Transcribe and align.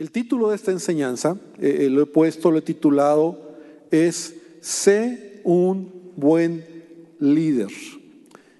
El 0.00 0.10
título 0.10 0.48
de 0.48 0.56
esta 0.56 0.70
enseñanza, 0.70 1.36
eh, 1.58 1.88
lo 1.90 2.00
he 2.00 2.06
puesto, 2.06 2.50
lo 2.50 2.56
he 2.56 2.62
titulado, 2.62 3.38
es 3.90 4.34
Sé 4.62 5.42
un 5.44 5.92
buen 6.16 6.64
líder. 7.18 7.68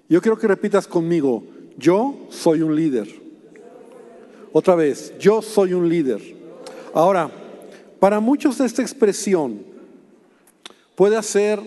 Yo 0.07 0.21
quiero 0.21 0.37
que 0.37 0.47
repitas 0.47 0.85
conmigo, 0.85 1.43
yo 1.79 2.27
soy 2.29 2.61
un 2.61 2.75
líder. 2.75 3.07
Otra 4.53 4.75
vez, 4.75 5.17
yo 5.17 5.41
soy 5.41 5.73
un 5.73 5.89
líder. 5.89 6.21
Ahora, 6.93 7.31
para 7.99 8.19
muchos 8.19 8.59
esta 8.59 8.83
expresión 8.83 9.63
puede 10.93 11.17
hacer 11.17 11.59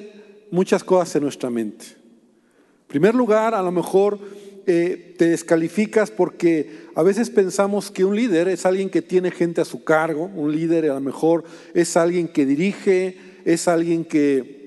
muchas 0.52 0.84
cosas 0.84 1.16
en 1.16 1.24
nuestra 1.24 1.50
mente. 1.50 1.86
En 1.86 2.86
primer 2.86 3.16
lugar, 3.16 3.56
a 3.56 3.62
lo 3.62 3.72
mejor 3.72 4.20
eh, 4.66 5.14
te 5.18 5.28
descalificas 5.28 6.10
porque 6.10 6.84
a 6.94 7.02
veces 7.02 7.30
pensamos 7.30 7.90
que 7.90 8.04
un 8.04 8.16
líder 8.16 8.48
es 8.48 8.64
alguien 8.66 8.90
que 8.90 9.02
tiene 9.02 9.30
gente 9.30 9.60
a 9.60 9.64
su 9.64 9.84
cargo, 9.84 10.30
un 10.34 10.52
líder 10.52 10.90
a 10.90 10.94
lo 10.94 11.00
mejor 11.00 11.44
es 11.74 11.96
alguien 11.96 12.28
que 12.28 12.46
dirige, 12.46 13.16
es 13.44 13.68
alguien 13.68 14.04
que, 14.04 14.64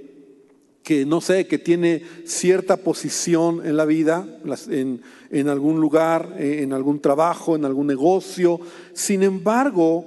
que 0.83 1.05
no 1.05 1.19
sé, 1.21 1.47
que 1.47 1.57
tiene 1.57 2.03
cierta 2.25 2.77
posición 2.77 3.65
en 3.65 3.75
la 3.75 3.85
vida, 3.85 4.27
en, 4.69 5.01
en 5.31 5.49
algún 5.49 5.79
lugar, 5.79 6.35
eh, 6.37 6.61
en 6.63 6.73
algún 6.73 6.99
trabajo, 6.99 7.55
en 7.55 7.65
algún 7.65 7.87
negocio. 7.87 8.59
Sin 8.93 9.23
embargo, 9.23 10.05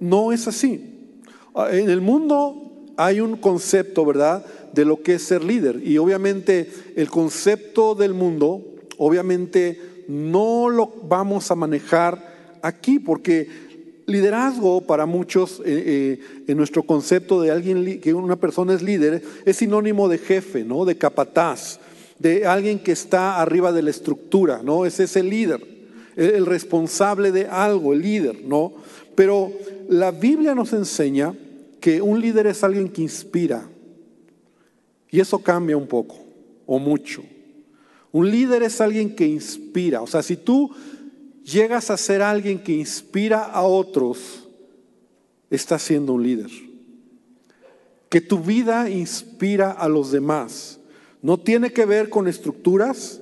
no 0.00 0.32
es 0.32 0.48
así. 0.48 1.14
Ah, 1.54 1.68
en 1.72 1.88
el 1.88 2.00
mundo 2.00 2.84
hay 2.96 3.20
un 3.20 3.36
concepto, 3.36 4.04
¿verdad?, 4.04 4.44
de 4.72 4.84
lo 4.84 5.02
que 5.02 5.14
es 5.14 5.22
ser 5.22 5.42
líder. 5.42 5.80
Y 5.84 5.98
obviamente 5.98 6.70
el 6.96 7.08
concepto 7.08 7.94
del 7.94 8.14
mundo 8.14 8.69
obviamente 9.02 10.04
no 10.08 10.68
lo 10.68 10.92
vamos 11.08 11.50
a 11.50 11.54
manejar 11.54 12.58
aquí 12.60 12.98
porque 12.98 13.48
liderazgo 14.04 14.82
para 14.82 15.06
muchos 15.06 15.60
eh, 15.60 15.62
eh, 15.66 16.20
en 16.46 16.56
nuestro 16.58 16.82
concepto 16.82 17.40
de 17.40 17.50
alguien 17.50 17.98
que 18.00 18.12
una 18.12 18.36
persona 18.36 18.74
es 18.74 18.82
líder 18.82 19.22
es 19.46 19.56
sinónimo 19.56 20.06
de 20.08 20.18
jefe, 20.18 20.64
¿no? 20.64 20.84
De 20.84 20.98
capataz, 20.98 21.80
de 22.18 22.46
alguien 22.46 22.78
que 22.78 22.92
está 22.92 23.40
arriba 23.40 23.72
de 23.72 23.82
la 23.82 23.90
estructura, 23.90 24.60
¿no? 24.62 24.84
Es 24.84 25.00
ese 25.00 25.22
líder, 25.22 25.66
el, 26.16 26.30
el 26.32 26.46
responsable 26.46 27.32
de 27.32 27.46
algo, 27.46 27.94
el 27.94 28.02
líder, 28.02 28.44
¿no? 28.44 28.74
Pero 29.14 29.50
la 29.88 30.10
Biblia 30.10 30.54
nos 30.54 30.74
enseña 30.74 31.34
que 31.80 32.02
un 32.02 32.20
líder 32.20 32.48
es 32.48 32.62
alguien 32.62 32.90
que 32.90 33.00
inspira. 33.00 33.66
Y 35.10 35.20
eso 35.20 35.38
cambia 35.38 35.78
un 35.78 35.86
poco 35.86 36.16
o 36.66 36.78
mucho. 36.78 37.22
Un 38.12 38.30
líder 38.30 38.62
es 38.62 38.80
alguien 38.80 39.14
que 39.14 39.26
inspira. 39.26 40.02
O 40.02 40.06
sea, 40.06 40.22
si 40.22 40.36
tú 40.36 40.70
llegas 41.44 41.90
a 41.90 41.96
ser 41.96 42.22
alguien 42.22 42.58
que 42.58 42.72
inspira 42.72 43.44
a 43.44 43.62
otros, 43.62 44.48
estás 45.50 45.82
siendo 45.82 46.14
un 46.14 46.22
líder. 46.22 46.50
Que 48.08 48.20
tu 48.20 48.40
vida 48.40 48.90
inspira 48.90 49.70
a 49.70 49.88
los 49.88 50.10
demás. 50.10 50.80
No 51.22 51.38
tiene 51.38 51.72
que 51.72 51.84
ver 51.84 52.08
con 52.08 52.26
estructuras, 52.26 53.20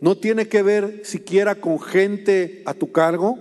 no 0.00 0.16
tiene 0.16 0.48
que 0.48 0.62
ver 0.62 1.02
siquiera 1.04 1.56
con 1.56 1.80
gente 1.80 2.62
a 2.64 2.74
tu 2.74 2.90
cargo, 2.92 3.38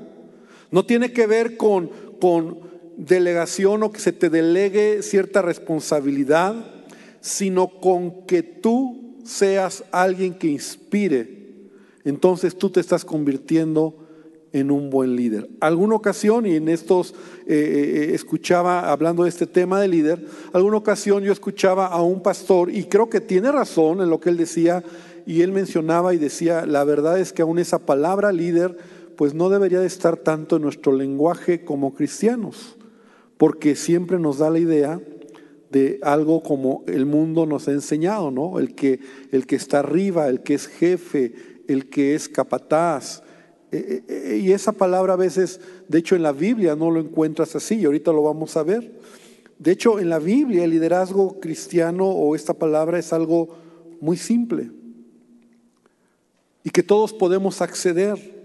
no 0.72 0.86
tiene 0.86 1.14
que 1.14 1.26
ver 1.26 1.56
con, 1.58 1.90
con 2.20 2.60
delegación 2.98 3.84
o 3.84 3.92
que 3.92 4.00
se 4.00 4.12
te 4.12 4.30
delegue 4.30 5.02
cierta 5.04 5.42
responsabilidad, 5.42 6.56
sino 7.22 7.68
con 7.80 8.26
que 8.26 8.44
tú 8.44 9.09
seas 9.30 9.84
alguien 9.92 10.34
que 10.34 10.48
inspire, 10.48 11.38
entonces 12.04 12.58
tú 12.58 12.70
te 12.70 12.80
estás 12.80 13.06
convirtiendo 13.06 13.96
en 14.52 14.72
un 14.72 14.90
buen 14.90 15.16
líder. 15.16 15.48
Alguna 15.60 15.96
ocasión, 15.96 16.48
y 16.48 16.56
en 16.56 16.70
estos 16.70 17.14
eh, 17.46 18.08
eh, 18.10 18.16
escuchaba, 18.16 18.92
hablando 18.92 19.24
de 19.24 19.30
este 19.30 19.46
tema 19.46 19.80
de 19.80 19.88
líder, 19.88 20.26
alguna 20.52 20.78
ocasión 20.78 21.24
yo 21.24 21.32
escuchaba 21.32 21.86
a 21.86 22.02
un 22.02 22.24
pastor, 22.24 22.72
y 22.72 22.86
creo 22.86 23.10
que 23.10 23.22
tiene 23.22 23.52
razón 23.52 24.02
en 24.02 24.10
lo 24.10 24.20
que 24.20 24.30
él 24.30 24.38
decía, 24.38 24.84
y 25.28 25.44
él 25.44 25.52
mencionaba 25.52 26.16
y 26.16 26.18
decía, 26.18 26.66
la 26.66 26.84
verdad 26.84 27.20
es 27.20 27.32
que 27.32 27.44
aún 27.44 27.60
esa 27.60 27.86
palabra 27.86 28.32
líder, 28.32 28.78
pues 29.16 29.36
no 29.36 29.50
debería 29.50 29.80
de 29.80 29.88
estar 29.88 30.18
tanto 30.18 30.56
en 30.56 30.64
nuestro 30.64 30.92
lenguaje 30.92 31.64
como 31.64 31.94
cristianos, 31.94 32.78
porque 33.38 33.76
siempre 33.76 34.18
nos 34.18 34.40
da 34.40 34.50
la 34.50 34.60
idea 34.60 35.00
de 35.72 36.00
algo 36.02 36.42
como 36.42 36.84
el 36.88 37.06
mundo 37.06 37.46
nos 37.46 37.68
ha 37.68 37.72
enseñado, 37.72 38.32
¿no? 38.32 38.60
El 38.60 38.76
que, 38.76 39.00
el 39.32 39.46
que 39.46 39.56
está 39.56 39.80
arriba, 39.80 40.28
el 40.28 40.42
que 40.42 40.56
es 40.56 40.68
jefe, 40.68 41.34
el 41.68 41.90
que 41.90 42.16
es 42.16 42.28
capataz. 42.28 43.22
Eh, 43.72 44.04
eh, 44.08 44.34
eh, 44.34 44.38
y 44.38 44.52
esa 44.52 44.72
palabra 44.72 45.14
a 45.14 45.18
veces, 45.18 45.62
de 45.88 46.00
hecho 46.00 46.16
en 46.16 46.24
la 46.24 46.32
Biblia 46.32 46.76
no 46.76 46.90
lo 46.90 47.00
encuentras 47.00 47.56
así, 47.56 47.76
y 47.76 47.86
ahorita 47.86 48.12
lo 48.12 48.24
vamos 48.24 48.58
a 48.58 48.64
ver. 48.64 49.00
De 49.60 49.72
hecho, 49.72 50.00
en 50.00 50.10
la 50.10 50.20
Biblia 50.20 50.64
el 50.64 50.72
liderazgo 50.72 51.40
cristiano 51.40 52.08
o 52.08 52.34
esta 52.34 52.54
palabra 52.54 52.98
es 52.98 53.12
algo 53.12 53.58
muy 54.00 54.16
simple. 54.16 54.72
Y 56.64 56.70
que 56.70 56.82
todos 56.82 57.14
podemos 57.14 57.62
acceder 57.62 58.40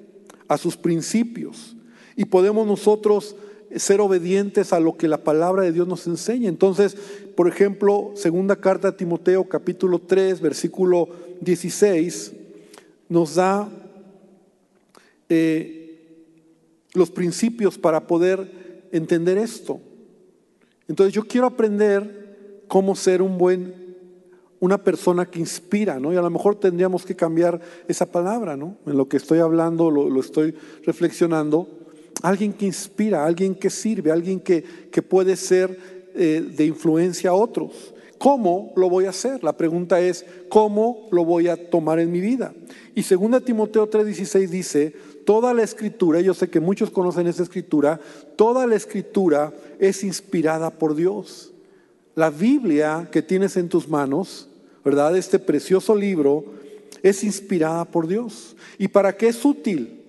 a 0.48 0.58
sus 0.58 0.76
principios. 0.76 1.76
Y 2.16 2.24
podemos 2.24 2.66
nosotros 2.66 3.36
ser 3.76 4.00
obedientes 4.00 4.72
a 4.72 4.80
lo 4.80 4.96
que 4.96 5.08
la 5.08 5.24
palabra 5.24 5.62
de 5.62 5.72
Dios 5.72 5.88
nos 5.88 6.06
enseña. 6.06 6.48
Entonces, 6.48 6.96
por 7.36 7.48
ejemplo, 7.48 8.12
segunda 8.14 8.56
carta 8.56 8.88
a 8.88 8.96
Timoteo 8.96 9.44
capítulo 9.48 9.98
3, 9.98 10.40
versículo 10.40 11.08
16, 11.40 12.32
nos 13.08 13.34
da 13.34 13.68
eh, 15.28 15.84
los 16.92 17.10
principios 17.10 17.78
para 17.78 18.06
poder 18.06 18.84
entender 18.92 19.38
esto. 19.38 19.80
Entonces 20.86 21.12
yo 21.12 21.24
quiero 21.26 21.46
aprender 21.46 22.62
cómo 22.68 22.94
ser 22.94 23.22
un 23.22 23.36
buen, 23.36 23.96
una 24.60 24.78
persona 24.78 25.26
que 25.26 25.40
inspira, 25.40 25.98
¿no? 25.98 26.12
Y 26.12 26.16
a 26.16 26.22
lo 26.22 26.30
mejor 26.30 26.56
tendríamos 26.56 27.04
que 27.04 27.16
cambiar 27.16 27.60
esa 27.88 28.06
palabra, 28.06 28.56
¿no? 28.56 28.76
En 28.86 28.96
lo 28.96 29.08
que 29.08 29.16
estoy 29.16 29.40
hablando, 29.40 29.90
lo, 29.90 30.08
lo 30.08 30.20
estoy 30.20 30.54
reflexionando 30.84 31.83
alguien 32.24 32.54
que 32.54 32.64
inspira, 32.64 33.26
alguien 33.26 33.54
que 33.54 33.68
sirve, 33.68 34.10
alguien 34.10 34.40
que, 34.40 34.64
que 34.90 35.02
puede 35.02 35.36
ser 35.36 35.78
eh, 36.14 36.42
de 36.56 36.64
influencia 36.64 37.30
a 37.30 37.34
otros. 37.34 37.94
¿Cómo 38.16 38.72
lo 38.76 38.88
voy 38.88 39.04
a 39.04 39.10
hacer? 39.10 39.44
La 39.44 39.54
pregunta 39.58 40.00
es, 40.00 40.24
¿cómo 40.48 41.06
lo 41.10 41.26
voy 41.26 41.48
a 41.48 41.68
tomar 41.68 41.98
en 41.98 42.10
mi 42.10 42.20
vida? 42.20 42.54
Y 42.94 43.02
2 43.02 43.44
Timoteo 43.44 43.90
3:16 43.90 44.48
dice, 44.48 44.94
toda 45.26 45.52
la 45.52 45.64
escritura, 45.64 46.22
yo 46.22 46.32
sé 46.32 46.48
que 46.48 46.60
muchos 46.60 46.90
conocen 46.90 47.26
esa 47.26 47.42
escritura, 47.42 48.00
toda 48.36 48.66
la 48.66 48.76
escritura 48.76 49.52
es 49.78 50.02
inspirada 50.02 50.70
por 50.70 50.94
Dios. 50.94 51.52
La 52.14 52.30
Biblia 52.30 53.06
que 53.12 53.20
tienes 53.20 53.58
en 53.58 53.68
tus 53.68 53.86
manos, 53.86 54.48
¿verdad? 54.82 55.14
Este 55.14 55.38
precioso 55.38 55.94
libro 55.94 56.46
es 57.02 57.22
inspirada 57.22 57.84
por 57.84 58.08
Dios. 58.08 58.56
¿Y 58.78 58.88
para 58.88 59.14
qué 59.14 59.28
es 59.28 59.44
útil? 59.44 60.03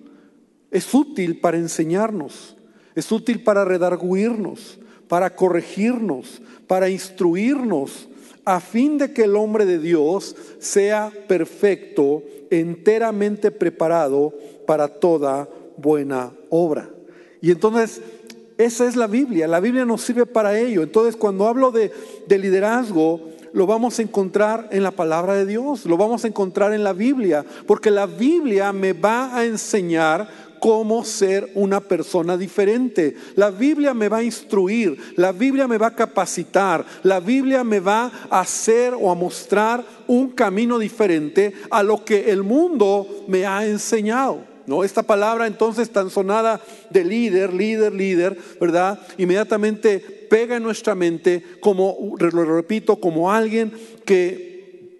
Es 0.70 0.92
útil 0.94 1.40
para 1.40 1.56
enseñarnos, 1.56 2.56
es 2.94 3.10
útil 3.12 3.42
para 3.42 3.64
redarguirnos, 3.64 4.78
para 5.08 5.34
corregirnos, 5.34 6.42
para 6.66 6.88
instruirnos, 6.88 8.08
a 8.44 8.60
fin 8.60 8.96
de 8.96 9.12
que 9.12 9.24
el 9.24 9.34
hombre 9.34 9.66
de 9.66 9.78
Dios 9.78 10.36
sea 10.60 11.12
perfecto, 11.26 12.22
enteramente 12.50 13.50
preparado 13.50 14.32
para 14.66 14.86
toda 14.88 15.48
buena 15.76 16.32
obra. 16.48 16.88
Y 17.40 17.50
entonces, 17.50 18.00
esa 18.56 18.86
es 18.86 18.96
la 18.96 19.08
Biblia, 19.08 19.48
la 19.48 19.60
Biblia 19.60 19.84
nos 19.84 20.02
sirve 20.02 20.26
para 20.26 20.58
ello. 20.58 20.82
Entonces, 20.82 21.16
cuando 21.16 21.46
hablo 21.46 21.72
de, 21.72 21.92
de 22.26 22.38
liderazgo, 22.38 23.20
lo 23.52 23.66
vamos 23.66 23.98
a 23.98 24.02
encontrar 24.02 24.68
en 24.70 24.82
la 24.82 24.90
palabra 24.90 25.34
de 25.34 25.46
Dios, 25.46 25.86
lo 25.86 25.96
vamos 25.96 26.24
a 26.24 26.28
encontrar 26.28 26.72
en 26.72 26.84
la 26.84 26.92
Biblia, 26.92 27.44
porque 27.66 27.90
la 27.90 28.06
Biblia 28.06 28.72
me 28.72 28.92
va 28.92 29.36
a 29.36 29.44
enseñar 29.44 30.28
cómo 30.66 31.04
ser 31.04 31.48
una 31.54 31.78
persona 31.78 32.36
diferente. 32.36 33.14
La 33.36 33.52
Biblia 33.52 33.94
me 33.94 34.08
va 34.08 34.16
a 34.16 34.24
instruir, 34.24 34.98
la 35.14 35.30
Biblia 35.30 35.68
me 35.68 35.78
va 35.78 35.86
a 35.86 35.94
capacitar, 35.94 36.84
la 37.04 37.20
Biblia 37.20 37.62
me 37.62 37.78
va 37.78 38.10
a 38.28 38.40
hacer 38.40 38.92
o 38.92 39.12
a 39.12 39.14
mostrar 39.14 39.84
un 40.08 40.30
camino 40.30 40.80
diferente 40.80 41.52
a 41.70 41.84
lo 41.84 42.04
que 42.04 42.32
el 42.32 42.42
mundo 42.42 43.06
me 43.28 43.46
ha 43.46 43.64
enseñado. 43.64 44.40
¿No? 44.66 44.82
Esta 44.82 45.04
palabra 45.04 45.46
entonces 45.46 45.88
tan 45.90 46.10
sonada 46.10 46.60
de 46.90 47.04
líder, 47.04 47.52
líder, 47.52 47.94
líder, 47.94 48.36
¿verdad? 48.60 48.98
Inmediatamente 49.18 50.00
pega 50.00 50.56
en 50.56 50.64
nuestra 50.64 50.96
mente 50.96 51.44
como, 51.60 52.16
lo 52.18 52.44
repito, 52.44 52.96
como 52.96 53.30
alguien 53.30 53.70
que, 54.04 54.96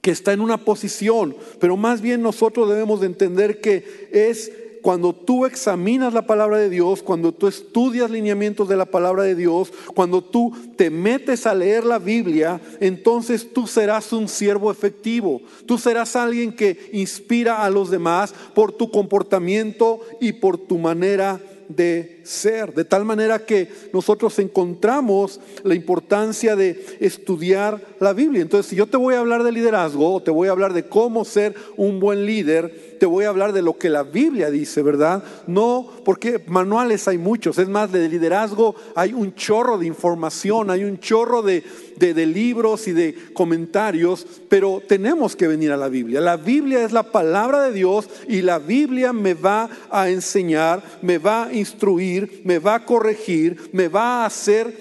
que 0.00 0.10
está 0.10 0.32
en 0.32 0.40
una 0.40 0.56
posición, 0.56 1.36
pero 1.60 1.76
más 1.76 2.00
bien 2.00 2.22
nosotros 2.22 2.68
debemos 2.68 2.98
de 2.98 3.06
entender 3.06 3.60
que 3.60 4.08
es 4.10 4.50
cuando 4.86 5.12
tú 5.12 5.46
examinas 5.46 6.14
la 6.14 6.28
palabra 6.28 6.58
de 6.58 6.70
Dios, 6.70 7.02
cuando 7.02 7.32
tú 7.32 7.48
estudias 7.48 8.08
lineamientos 8.08 8.68
de 8.68 8.76
la 8.76 8.84
palabra 8.84 9.24
de 9.24 9.34
Dios, 9.34 9.72
cuando 9.96 10.22
tú 10.22 10.54
te 10.76 10.90
metes 10.90 11.44
a 11.44 11.56
leer 11.56 11.84
la 11.84 11.98
Biblia, 11.98 12.60
entonces 12.78 13.52
tú 13.52 13.66
serás 13.66 14.12
un 14.12 14.28
siervo 14.28 14.70
efectivo. 14.70 15.42
Tú 15.66 15.76
serás 15.76 16.14
alguien 16.14 16.52
que 16.52 16.88
inspira 16.92 17.64
a 17.64 17.70
los 17.70 17.90
demás 17.90 18.32
por 18.54 18.70
tu 18.70 18.92
comportamiento 18.92 19.98
y 20.20 20.34
por 20.34 20.56
tu 20.56 20.78
manera 20.78 21.40
de 21.68 22.15
ser. 22.26 22.74
De 22.74 22.84
tal 22.84 23.04
manera 23.04 23.38
que 23.38 23.70
nosotros 23.92 24.38
encontramos 24.38 25.40
la 25.62 25.74
importancia 25.74 26.56
de 26.56 26.98
estudiar 27.00 27.80
la 28.00 28.12
Biblia. 28.12 28.42
Entonces, 28.42 28.70
si 28.70 28.76
yo 28.76 28.86
te 28.86 28.96
voy 28.96 29.14
a 29.14 29.20
hablar 29.20 29.42
de 29.42 29.52
liderazgo 29.52 29.76
te 30.22 30.30
voy 30.30 30.48
a 30.48 30.52
hablar 30.52 30.72
de 30.72 30.84
cómo 30.84 31.24
ser 31.24 31.54
un 31.76 32.00
buen 32.00 32.26
líder, 32.26 32.96
te 32.98 33.06
voy 33.06 33.24
a 33.24 33.28
hablar 33.28 33.52
de 33.52 33.62
lo 33.62 33.76
que 33.76 33.90
la 33.90 34.02
Biblia 34.02 34.50
dice, 34.50 34.82
¿verdad? 34.82 35.22
No, 35.46 35.90
porque 36.04 36.42
manuales 36.46 37.06
hay 37.08 37.18
muchos. 37.18 37.58
Es 37.58 37.68
más, 37.68 37.92
de 37.92 38.08
liderazgo 38.08 38.74
hay 38.94 39.12
un 39.12 39.34
chorro 39.34 39.78
de 39.78 39.86
información, 39.86 40.70
hay 40.70 40.84
un 40.84 40.98
chorro 40.98 41.42
de, 41.42 41.62
de, 41.96 42.26
libros 42.26 42.88
y 42.88 42.92
de 42.92 43.14
comentarios, 43.32 44.26
pero 44.48 44.82
tenemos 44.86 45.36
que 45.36 45.46
venir 45.46 45.72
a 45.72 45.76
la 45.76 45.88
Biblia. 45.88 46.20
La 46.20 46.36
Biblia 46.36 46.84
es 46.84 46.92
la 46.92 47.04
palabra 47.12 47.62
de 47.62 47.72
Dios 47.72 48.08
y 48.28 48.42
la 48.42 48.58
Biblia 48.58 49.12
me 49.12 49.34
va 49.34 49.68
a 49.90 50.08
enseñar, 50.08 50.82
me 51.02 51.18
va 51.18 51.46
a 51.46 51.52
instruir, 51.52 52.15
me 52.44 52.58
va 52.58 52.76
a 52.76 52.84
corregir, 52.84 53.70
me 53.72 53.88
va 53.88 54.22
a 54.22 54.26
hacer 54.26 54.74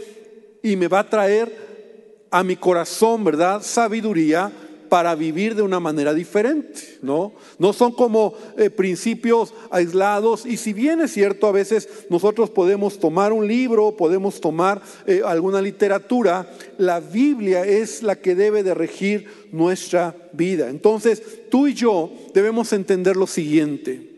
y 0.62 0.76
me 0.76 0.88
va 0.88 1.00
a 1.00 1.10
traer 1.10 1.66
a 2.32 2.44
mi 2.44 2.56
corazón, 2.56 3.24
¿verdad? 3.24 3.62
Sabiduría 3.62 4.52
para 4.90 5.16
vivir 5.16 5.56
de 5.56 5.62
una 5.62 5.80
manera 5.80 6.14
diferente, 6.14 6.98
¿no? 7.02 7.34
No 7.60 7.74
son 7.74 7.92
como 7.92 8.34
eh, 8.58 8.70
principios 8.70 9.54
aislados 9.70 10.46
y 10.46 10.58
si 10.58 10.74
bien 10.74 11.02
es 11.02 11.12
cierto, 11.12 11.48
a 11.48 11.52
veces 11.52 11.90
nosotros 12.10 12.50
podemos 12.50 13.00
tomar 13.00 13.34
un 13.34 13.48
libro, 13.48 13.96
podemos 13.98 14.40
tomar 14.40 14.82
eh, 15.06 15.22
alguna 15.26 15.62
literatura, 15.62 16.50
la 16.78 17.00
Biblia 17.00 17.66
es 17.66 18.04
la 18.04 18.16
que 18.16 18.36
debe 18.36 18.64
de 18.64 18.74
regir 18.74 19.28
nuestra 19.52 20.16
vida. 20.34 20.70
Entonces, 20.70 21.22
tú 21.50 21.68
y 21.68 21.74
yo 21.74 22.12
debemos 22.34 22.72
entender 22.74 23.16
lo 23.16 23.28
siguiente, 23.28 24.12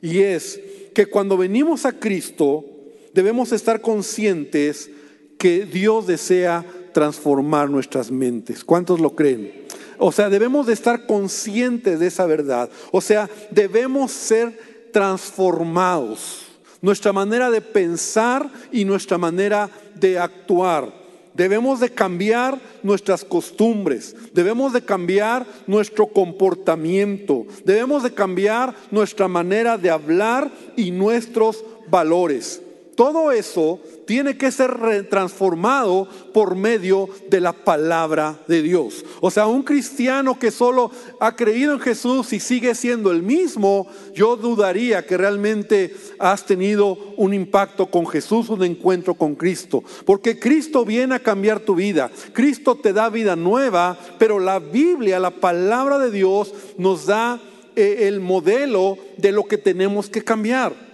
y 0.00 0.20
es 0.20 0.60
que 0.94 1.06
cuando 1.06 1.36
venimos 1.36 1.84
a 1.86 1.92
Cristo, 1.92 2.64
debemos 3.12 3.52
estar 3.52 3.80
conscientes 3.80 4.90
que 5.38 5.64
Dios 5.66 6.06
desea 6.06 6.64
transformar 6.92 7.70
nuestras 7.70 8.10
mentes. 8.10 8.64
¿Cuántos 8.64 9.00
lo 9.00 9.14
creen? 9.14 9.62
O 9.98 10.12
sea, 10.12 10.28
debemos 10.28 10.66
de 10.66 10.72
estar 10.72 11.06
conscientes 11.06 12.00
de 12.00 12.06
esa 12.06 12.26
verdad. 12.26 12.70
O 12.90 13.00
sea, 13.00 13.28
debemos 13.50 14.12
ser 14.12 14.90
transformados. 14.92 16.42
Nuestra 16.80 17.12
manera 17.12 17.50
de 17.50 17.60
pensar 17.60 18.50
y 18.72 18.84
nuestra 18.84 19.16
manera 19.18 19.70
de 19.94 20.18
actuar. 20.18 21.01
Debemos 21.34 21.80
de 21.80 21.90
cambiar 21.90 22.60
nuestras 22.82 23.24
costumbres, 23.24 24.14
debemos 24.34 24.72
de 24.72 24.82
cambiar 24.82 25.46
nuestro 25.66 26.06
comportamiento, 26.06 27.46
debemos 27.64 28.02
de 28.02 28.12
cambiar 28.12 28.74
nuestra 28.90 29.28
manera 29.28 29.78
de 29.78 29.90
hablar 29.90 30.50
y 30.76 30.90
nuestros 30.90 31.64
valores. 31.88 32.60
Todo 32.94 33.32
eso 33.32 33.80
tiene 34.06 34.36
que 34.36 34.50
ser 34.50 35.08
transformado 35.08 36.06
por 36.34 36.56
medio 36.56 37.08
de 37.30 37.40
la 37.40 37.52
palabra 37.52 38.38
de 38.46 38.60
Dios. 38.60 39.04
O 39.20 39.30
sea, 39.30 39.46
un 39.46 39.62
cristiano 39.62 40.38
que 40.38 40.50
solo 40.50 40.90
ha 41.18 41.34
creído 41.34 41.72
en 41.72 41.80
Jesús 41.80 42.32
y 42.34 42.40
sigue 42.40 42.74
siendo 42.74 43.10
el 43.10 43.22
mismo, 43.22 43.86
yo 44.14 44.36
dudaría 44.36 45.06
que 45.06 45.16
realmente 45.16 45.94
has 46.18 46.44
tenido 46.44 46.98
un 47.16 47.32
impacto 47.32 47.86
con 47.86 48.06
Jesús, 48.06 48.50
un 48.50 48.62
encuentro 48.62 49.14
con 49.14 49.36
Cristo. 49.36 49.82
Porque 50.04 50.38
Cristo 50.38 50.84
viene 50.84 51.14
a 51.14 51.22
cambiar 51.22 51.60
tu 51.60 51.74
vida. 51.74 52.10
Cristo 52.34 52.74
te 52.74 52.92
da 52.92 53.08
vida 53.08 53.36
nueva, 53.36 53.98
pero 54.18 54.38
la 54.38 54.58
Biblia, 54.58 55.18
la 55.18 55.30
palabra 55.30 55.98
de 55.98 56.10
Dios, 56.10 56.52
nos 56.76 57.06
da 57.06 57.40
eh, 57.74 58.08
el 58.08 58.20
modelo 58.20 58.98
de 59.16 59.32
lo 59.32 59.44
que 59.44 59.56
tenemos 59.56 60.10
que 60.10 60.22
cambiar. 60.22 60.91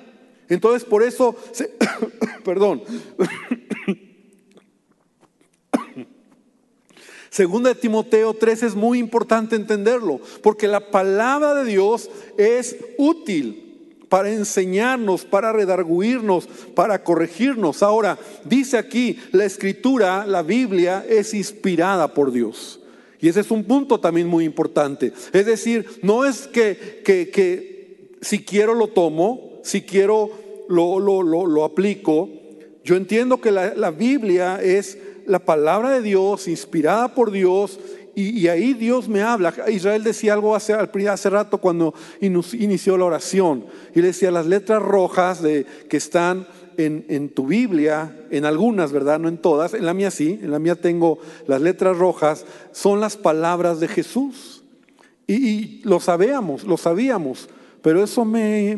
Entonces, 0.48 0.84
por 0.84 1.02
eso, 1.02 1.36
perdón. 2.44 2.82
Segunda 7.30 7.68
de 7.68 7.76
Timoteo 7.76 8.34
3 8.34 8.62
es 8.64 8.74
muy 8.74 8.98
importante 8.98 9.54
entenderlo, 9.54 10.20
porque 10.42 10.66
la 10.66 10.90
palabra 10.90 11.54
de 11.54 11.70
Dios 11.70 12.10
es 12.36 12.76
útil 12.96 13.68
para 14.08 14.30
enseñarnos, 14.30 15.24
para 15.24 15.52
redarguirnos, 15.52 16.48
para 16.74 17.04
corregirnos. 17.04 17.82
Ahora, 17.82 18.18
dice 18.44 18.78
aquí, 18.78 19.18
la 19.32 19.44
escritura, 19.44 20.26
la 20.26 20.42
Biblia, 20.42 21.04
es 21.08 21.34
inspirada 21.34 22.14
por 22.14 22.32
Dios. 22.32 22.80
Y 23.20 23.28
ese 23.28 23.40
es 23.40 23.50
un 23.50 23.64
punto 23.64 24.00
también 24.00 24.26
muy 24.26 24.44
importante. 24.44 25.12
Es 25.32 25.46
decir, 25.46 25.86
no 26.02 26.24
es 26.24 26.46
que, 26.46 27.02
que, 27.04 27.30
que 27.30 28.16
si 28.20 28.44
quiero 28.44 28.74
lo 28.74 28.88
tomo, 28.88 29.47
si 29.68 29.82
quiero 29.82 30.30
lo, 30.68 30.98
lo, 30.98 31.22
lo, 31.22 31.64
aplico, 31.64 32.28
yo 32.84 32.96
entiendo 32.96 33.40
que 33.40 33.50
la, 33.50 33.90
Biblia 33.90 34.62
es 34.62 34.98
la 35.26 35.38
palabra 35.38 35.90
de 35.90 36.02
Dios, 36.02 36.48
inspirada 36.48 37.14
por 37.14 37.30
Dios, 37.30 37.78
y, 38.14 38.48
ahí 38.48 38.74
Dios 38.74 39.08
me 39.08 39.22
habla. 39.22 39.54
Israel 39.68 40.02
decía 40.02 40.32
algo 40.32 40.56
hace, 40.56 40.72
hace 40.72 41.30
rato 41.30 41.58
cuando 41.58 41.94
inició 42.20 42.96
la 42.96 43.04
oración, 43.04 43.66
y 43.94 44.00
le 44.00 44.08
decía 44.08 44.30
las 44.30 44.46
letras 44.46 44.82
rojas 44.82 45.42
de, 45.42 45.66
que 45.88 45.98
están 45.98 46.48
en, 46.78 47.04
en, 47.08 47.28
tu 47.28 47.46
Biblia, 47.46 48.16
en 48.30 48.44
algunas, 48.44 48.90
¿verdad? 48.90 49.20
No 49.20 49.28
en 49.28 49.38
todas, 49.38 49.74
en 49.74 49.84
la 49.84 49.94
mía 49.94 50.10
sí, 50.10 50.38
en 50.42 50.50
la 50.50 50.58
mía 50.58 50.76
tengo 50.76 51.18
las 51.46 51.60
letras 51.60 51.96
rojas, 51.98 52.46
son 52.72 53.00
las 53.00 53.16
palabras 53.16 53.80
de 53.80 53.88
Jesús. 53.88 54.64
Y, 55.26 55.34
y 55.34 55.80
lo 55.84 56.00
sabíamos, 56.00 56.64
lo 56.64 56.78
sabíamos, 56.78 57.48
pero 57.82 58.02
eso 58.02 58.24
me, 58.24 58.76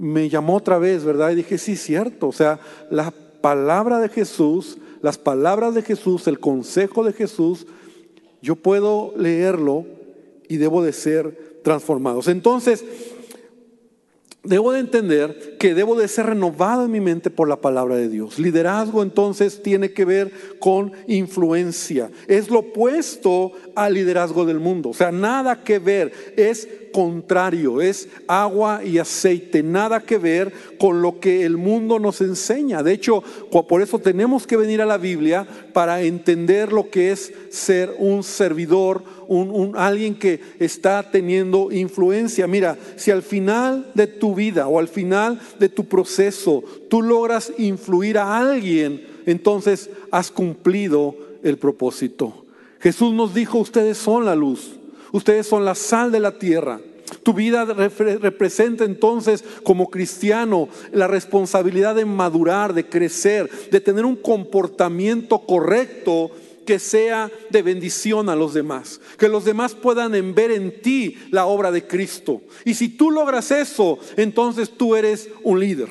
me 0.00 0.30
llamó 0.30 0.56
otra 0.56 0.78
vez, 0.78 1.04
¿verdad? 1.04 1.30
Y 1.30 1.36
dije, 1.36 1.58
sí, 1.58 1.76
cierto. 1.76 2.28
O 2.28 2.32
sea, 2.32 2.58
la 2.90 3.12
palabra 3.42 4.00
de 4.00 4.08
Jesús, 4.08 4.78
las 5.02 5.18
palabras 5.18 5.74
de 5.74 5.82
Jesús, 5.82 6.26
el 6.26 6.40
consejo 6.40 7.04
de 7.04 7.12
Jesús, 7.12 7.66
yo 8.40 8.56
puedo 8.56 9.12
leerlo 9.16 9.84
y 10.48 10.56
debo 10.56 10.82
de 10.82 10.94
ser 10.94 11.60
transformados. 11.62 12.28
Entonces, 12.28 12.82
debo 14.42 14.72
de 14.72 14.80
entender 14.80 15.56
que 15.58 15.74
debo 15.74 15.94
de 15.96 16.08
ser 16.08 16.26
renovado 16.26 16.84
en 16.84 16.90
mi 16.90 17.00
mente 17.00 17.30
por 17.30 17.48
la 17.48 17.60
palabra 17.60 17.96
de 17.96 18.08
Dios. 18.08 18.38
Liderazgo 18.38 19.02
entonces 19.02 19.62
tiene 19.62 19.92
que 19.92 20.04
ver 20.04 20.32
con 20.58 20.92
influencia. 21.06 22.10
Es 22.26 22.48
lo 22.48 22.60
opuesto 22.60 23.52
al 23.74 23.94
liderazgo 23.94 24.46
del 24.46 24.60
mundo. 24.60 24.90
O 24.90 24.94
sea, 24.94 25.12
nada 25.12 25.62
que 25.62 25.78
ver. 25.78 26.12
Es 26.36 26.68
contrario, 26.92 27.80
es 27.80 28.08
agua 28.26 28.82
y 28.84 28.98
aceite, 28.98 29.62
nada 29.62 30.00
que 30.00 30.18
ver 30.18 30.52
con 30.78 31.02
lo 31.02 31.20
que 31.20 31.44
el 31.44 31.56
mundo 31.56 31.98
nos 31.98 32.20
enseña. 32.20 32.82
De 32.82 32.92
hecho, 32.92 33.22
por 33.68 33.82
eso 33.82 33.98
tenemos 33.98 34.46
que 34.46 34.56
venir 34.56 34.80
a 34.82 34.86
la 34.86 34.98
Biblia 34.98 35.46
para 35.72 36.02
entender 36.02 36.72
lo 36.72 36.90
que 36.90 37.12
es 37.12 37.32
ser 37.50 37.94
un 37.98 38.22
servidor, 38.22 39.02
un, 39.30 39.74
alguien 39.76 40.16
que 40.16 40.40
está 40.58 41.08
teniendo 41.10 41.70
influencia. 41.70 42.46
Mira, 42.46 42.76
si 42.96 43.10
al 43.10 43.22
final 43.22 43.90
de 43.94 44.06
tu 44.06 44.34
vida 44.34 44.66
o 44.66 44.78
al 44.78 44.88
final 44.88 45.40
de 45.58 45.68
tu 45.68 45.84
proceso 45.84 46.64
tú 46.88 47.00
logras 47.00 47.52
influir 47.56 48.18
a 48.18 48.38
alguien, 48.38 49.06
entonces 49.26 49.88
has 50.10 50.30
cumplido 50.30 51.14
el 51.42 51.58
propósito. 51.58 52.44
Jesús 52.80 53.12
nos 53.12 53.32
dijo, 53.34 53.58
ustedes 53.58 53.98
son 53.98 54.24
la 54.24 54.34
luz. 54.34 54.72
Ustedes 55.12 55.46
son 55.46 55.64
la 55.64 55.74
sal 55.74 56.10
de 56.12 56.20
la 56.20 56.38
tierra. 56.38 56.80
Tu 57.22 57.32
vida 57.32 57.64
representa 57.64 58.84
entonces 58.84 59.44
como 59.62 59.90
cristiano 59.90 60.68
la 60.92 61.08
responsabilidad 61.08 61.94
de 61.94 62.04
madurar, 62.04 62.72
de 62.72 62.88
crecer, 62.88 63.50
de 63.70 63.80
tener 63.80 64.04
un 64.04 64.16
comportamiento 64.16 65.40
correcto 65.40 66.30
que 66.70 66.78
sea 66.78 67.28
de 67.50 67.62
bendición 67.62 68.28
a 68.28 68.36
los 68.36 68.54
demás, 68.54 69.00
que 69.18 69.28
los 69.28 69.44
demás 69.44 69.74
puedan 69.74 70.12
ver 70.36 70.52
en 70.52 70.80
ti 70.80 71.16
la 71.32 71.46
obra 71.46 71.72
de 71.72 71.84
Cristo. 71.84 72.42
Y 72.64 72.74
si 72.74 72.90
tú 72.90 73.10
logras 73.10 73.50
eso, 73.50 73.98
entonces 74.16 74.70
tú 74.70 74.94
eres 74.94 75.28
un 75.42 75.58
líder. 75.58 75.88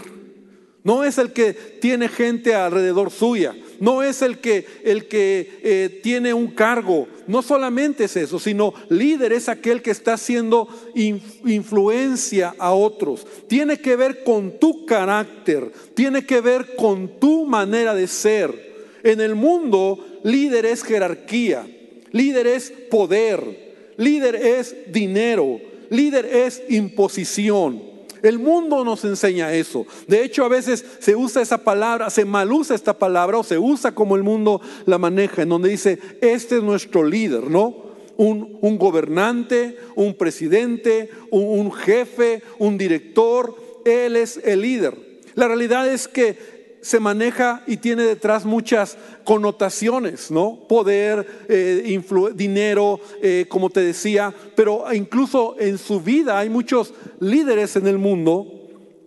No 0.86 1.04
es 1.04 1.18
el 1.18 1.34
que 1.34 1.52
tiene 1.52 2.08
gente 2.08 2.56
alrededor 2.56 3.12
suya, 3.12 3.58
no 3.82 4.04
es 4.04 4.22
el 4.22 4.38
que, 4.38 4.66
el 4.86 5.10
que 5.10 5.60
eh, 5.64 6.00
tiene 6.02 6.34
un 6.34 6.48
cargo, 6.48 7.10
no 7.28 7.42
solamente 7.42 8.06
es 8.06 8.16
eso, 8.16 8.40
sino 8.40 8.74
líder 8.88 9.34
es 9.34 9.50
aquel 9.50 9.82
que 9.82 9.92
está 9.92 10.14
haciendo 10.14 10.70
influencia 10.96 12.56
a 12.58 12.72
otros. 12.72 13.28
Tiene 13.50 13.82
que 13.82 13.98
ver 13.98 14.24
con 14.24 14.58
tu 14.60 14.86
carácter, 14.86 15.74
tiene 15.94 16.26
que 16.26 16.40
ver 16.40 16.74
con 16.78 17.20
tu 17.20 17.44
manera 17.46 17.94
de 17.94 18.08
ser. 18.08 18.70
En 19.02 19.22
el 19.22 19.34
mundo, 19.34 20.06
líder 20.24 20.66
es 20.66 20.84
jerarquía, 20.84 21.66
líder 22.12 22.48
es 22.48 22.72
poder, 22.90 23.94
líder 23.98 24.36
es 24.36 24.76
dinero, 24.92 25.60
líder 25.90 26.26
es 26.26 26.62
imposición. 26.70 27.90
El 28.22 28.38
mundo 28.38 28.84
nos 28.84 29.06
enseña 29.06 29.54
eso. 29.54 29.86
De 30.08 30.24
hecho, 30.24 30.44
a 30.44 30.50
veces 30.50 30.84
se 31.00 31.16
usa 31.16 31.42
esa 31.42 31.60
palabra, 31.60 32.10
se 32.10 32.26
mal 32.26 32.52
usa 32.52 32.76
esta 32.76 32.98
palabra 32.98 33.38
o 33.38 33.44
se 33.44 33.58
usa 33.58 33.94
como 33.94 34.16
el 34.16 34.24
mundo 34.24 34.62
la 34.86 34.98
maneja, 34.98 35.42
en 35.42 35.50
donde 35.50 35.70
dice, 35.70 36.00
este 36.22 36.58
es 36.58 36.64
nuestro 36.64 37.04
líder, 37.04 37.50
¿no? 37.50 37.90
Un, 38.18 38.78
gobernante, 38.78 39.78
un 39.96 40.14
presidente, 40.14 41.10
un, 41.32 41.44
un 41.44 41.72
jefe, 41.72 42.44
un 42.58 42.78
director, 42.78 43.56
él 43.86 44.18
es 44.18 44.42
el 44.44 44.62
líder. 44.62 44.94
La 45.36 45.48
realidad 45.48 45.88
es 45.88 46.10
que 46.10 46.59
se 46.82 47.00
maneja 47.00 47.64
y 47.68 47.78
tiene 47.78 48.04
detrás 48.04 48.46
muchas 48.46 48.98
connotaciones, 49.24 50.32
¿no? 50.32 50.68
Poder, 50.68 51.46
eh, 51.48 52.02
dinero, 52.34 53.00
eh, 53.22 53.46
como 53.50 53.70
te 53.70 53.82
decía, 53.82 54.34
pero 54.56 54.92
incluso 54.94 55.56
en 55.60 55.78
su 55.78 56.00
vida 56.02 56.40
hay 56.40 56.50
muchos 56.50 56.94
líderes 57.20 57.76
en 57.76 57.88
el 57.88 57.98
mundo 57.98 58.48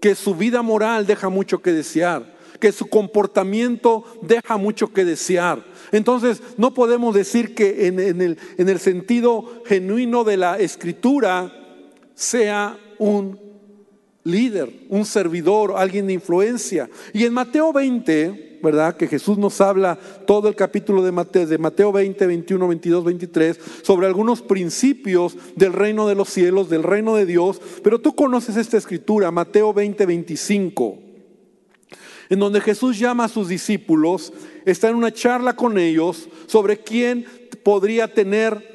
que 0.00 0.14
su 0.14 0.34
vida 0.34 0.62
moral 0.62 1.06
deja 1.06 1.28
mucho 1.28 1.62
que 1.62 1.72
desear, 1.72 2.36
que 2.60 2.72
su 2.72 2.86
comportamiento 2.86 4.04
deja 4.20 4.56
mucho 4.56 4.92
que 4.92 5.04
desear. 5.04 5.64
Entonces, 5.92 6.42
no 6.56 6.74
podemos 6.74 7.14
decir 7.14 7.54
que 7.54 7.86
en, 7.86 8.00
el, 8.00 8.38
en 8.58 8.68
el 8.68 8.78
sentido 8.80 9.62
genuino 9.64 10.24
de 10.24 10.36
la 10.36 10.58
escritura 10.58 11.52
sea 12.14 12.76
un 12.98 13.41
líder, 14.24 14.86
un 14.88 15.04
servidor, 15.04 15.74
alguien 15.76 16.06
de 16.06 16.12
influencia. 16.14 16.88
Y 17.12 17.24
en 17.24 17.32
Mateo 17.32 17.72
20, 17.72 18.60
¿verdad? 18.62 18.96
Que 18.96 19.08
Jesús 19.08 19.38
nos 19.38 19.60
habla 19.60 19.98
todo 20.26 20.48
el 20.48 20.54
capítulo 20.54 21.02
de 21.02 21.12
Mateo, 21.12 21.46
de 21.46 21.58
Mateo 21.58 21.92
20, 21.92 22.26
21, 22.26 22.68
22, 22.68 23.04
23, 23.04 23.60
sobre 23.82 24.06
algunos 24.06 24.42
principios 24.42 25.36
del 25.56 25.72
reino 25.72 26.06
de 26.06 26.14
los 26.14 26.28
cielos, 26.28 26.70
del 26.70 26.82
reino 26.82 27.16
de 27.16 27.26
Dios. 27.26 27.60
Pero 27.82 28.00
tú 28.00 28.14
conoces 28.14 28.56
esta 28.56 28.76
escritura, 28.76 29.30
Mateo 29.30 29.74
20, 29.74 30.06
25, 30.06 30.98
en 32.30 32.38
donde 32.38 32.60
Jesús 32.60 32.98
llama 32.98 33.24
a 33.24 33.28
sus 33.28 33.48
discípulos, 33.48 34.32
está 34.64 34.88
en 34.88 34.96
una 34.96 35.12
charla 35.12 35.56
con 35.56 35.76
ellos 35.76 36.28
sobre 36.46 36.78
quién 36.78 37.26
podría 37.64 38.12
tener 38.12 38.72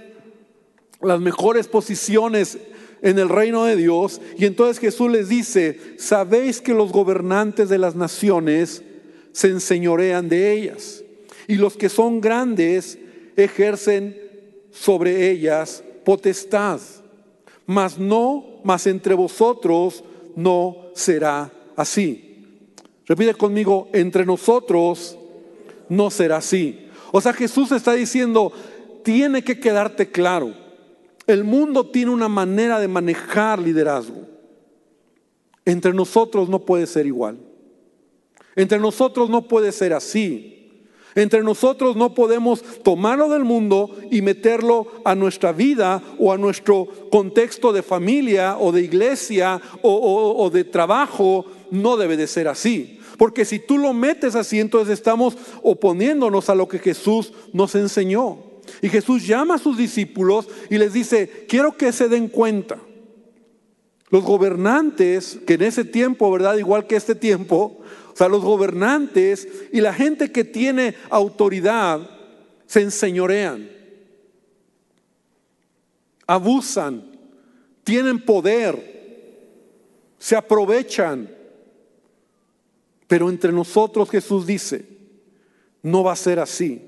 las 1.01 1.19
mejores 1.19 1.67
posiciones 1.67 2.57
en 3.01 3.19
el 3.19 3.29
reino 3.29 3.65
de 3.65 3.75
Dios. 3.75 4.21
Y 4.37 4.45
entonces 4.45 4.79
Jesús 4.79 5.11
les 5.11 5.29
dice, 5.29 5.79
sabéis 5.97 6.61
que 6.61 6.73
los 6.73 6.91
gobernantes 6.91 7.69
de 7.69 7.77
las 7.77 7.95
naciones 7.95 8.83
se 9.31 9.49
enseñorean 9.49 10.29
de 10.29 10.53
ellas. 10.53 11.03
Y 11.47 11.55
los 11.55 11.77
que 11.77 11.89
son 11.89 12.21
grandes 12.21 12.97
ejercen 13.35 14.19
sobre 14.71 15.29
ellas 15.29 15.83
potestad. 16.03 16.79
Mas 17.65 17.97
no, 17.97 18.61
mas 18.63 18.87
entre 18.87 19.13
vosotros 19.13 20.03
no 20.35 20.91
será 20.93 21.51
así. 21.75 22.45
Repite 23.05 23.33
conmigo, 23.35 23.89
entre 23.93 24.25
nosotros 24.25 25.17
no 25.89 26.09
será 26.09 26.37
así. 26.37 26.87
O 27.11 27.21
sea, 27.21 27.33
Jesús 27.33 27.71
está 27.71 27.93
diciendo, 27.93 28.51
tiene 29.03 29.43
que 29.43 29.59
quedarte 29.59 30.09
claro 30.09 30.66
el 31.27 31.43
mundo 31.43 31.85
tiene 31.87 32.11
una 32.11 32.29
manera 32.29 32.79
de 32.79 32.87
manejar 32.87 33.59
liderazgo. 33.59 34.25
Entre 35.65 35.93
nosotros 35.93 36.47
no 36.47 36.59
puede 36.59 36.87
ser 36.87 37.05
igual. 37.05 37.37
Entre 38.55 38.79
nosotros 38.79 39.29
no 39.29 39.47
puede 39.47 39.73
ser 39.73 39.93
así. 39.93 40.53
Entre 41.13 41.43
nosotros 41.43 41.95
no 41.95 42.13
podemos 42.13 42.61
tomarlo 42.83 43.27
del 43.27 43.43
mundo 43.43 43.89
y 44.09 44.21
meterlo 44.21 44.87
a 45.03 45.15
nuestra 45.15 45.51
vida 45.51 46.01
o 46.17 46.31
a 46.31 46.37
nuestro 46.37 46.87
contexto 47.11 47.73
de 47.73 47.81
familia 47.83 48.57
o 48.57 48.71
de 48.71 48.83
iglesia 48.83 49.59
o, 49.81 50.49
de 50.53 50.63
trabajo. 50.63 51.45
No 51.71 51.97
debe 51.97 52.15
de 52.15 52.27
ser 52.27 52.47
así. 52.47 52.99
Porque 53.17 53.45
si 53.45 53.59
tú 53.59 53.77
lo 53.77 53.93
metes 53.93 54.35
así, 54.35 54.59
entonces 54.59 54.93
estamos 54.93 55.35
oponiéndonos 55.63 56.49
a 56.49 56.55
lo 56.55 56.67
que 56.67 56.79
Jesús 56.79 57.33
nos 57.51 57.75
enseñó. 57.75 58.46
Y 58.81 58.89
Jesús 58.89 59.25
llama 59.25 59.55
a 59.55 59.59
sus 59.59 59.77
discípulos 59.77 60.47
y 60.69 60.77
les 60.77 60.93
dice, 60.93 61.45
quiero 61.47 61.75
que 61.75 61.91
se 61.91 62.07
den 62.07 62.27
cuenta. 62.27 62.79
Los 64.09 64.23
gobernantes, 64.23 65.39
que 65.45 65.55
en 65.55 65.63
ese 65.63 65.83
tiempo, 65.83 66.31
¿verdad? 66.31 66.57
Igual 66.57 66.87
que 66.87 66.95
este 66.95 67.15
tiempo, 67.15 67.79
o 68.13 68.15
sea, 68.15 68.29
los 68.29 68.43
gobernantes 68.43 69.47
y 69.73 69.81
la 69.81 69.93
gente 69.93 70.31
que 70.31 70.43
tiene 70.43 70.95
autoridad 71.09 72.09
se 72.65 72.81
enseñorean, 72.81 73.69
abusan, 76.25 77.03
tienen 77.83 78.19
poder, 78.23 78.97
se 80.17 80.35
aprovechan. 80.35 81.29
Pero 83.07 83.29
entre 83.29 83.51
nosotros 83.51 84.09
Jesús 84.09 84.45
dice, 84.45 84.85
no 85.81 86.03
va 86.03 86.13
a 86.13 86.17
ser 86.17 86.39
así. 86.39 86.81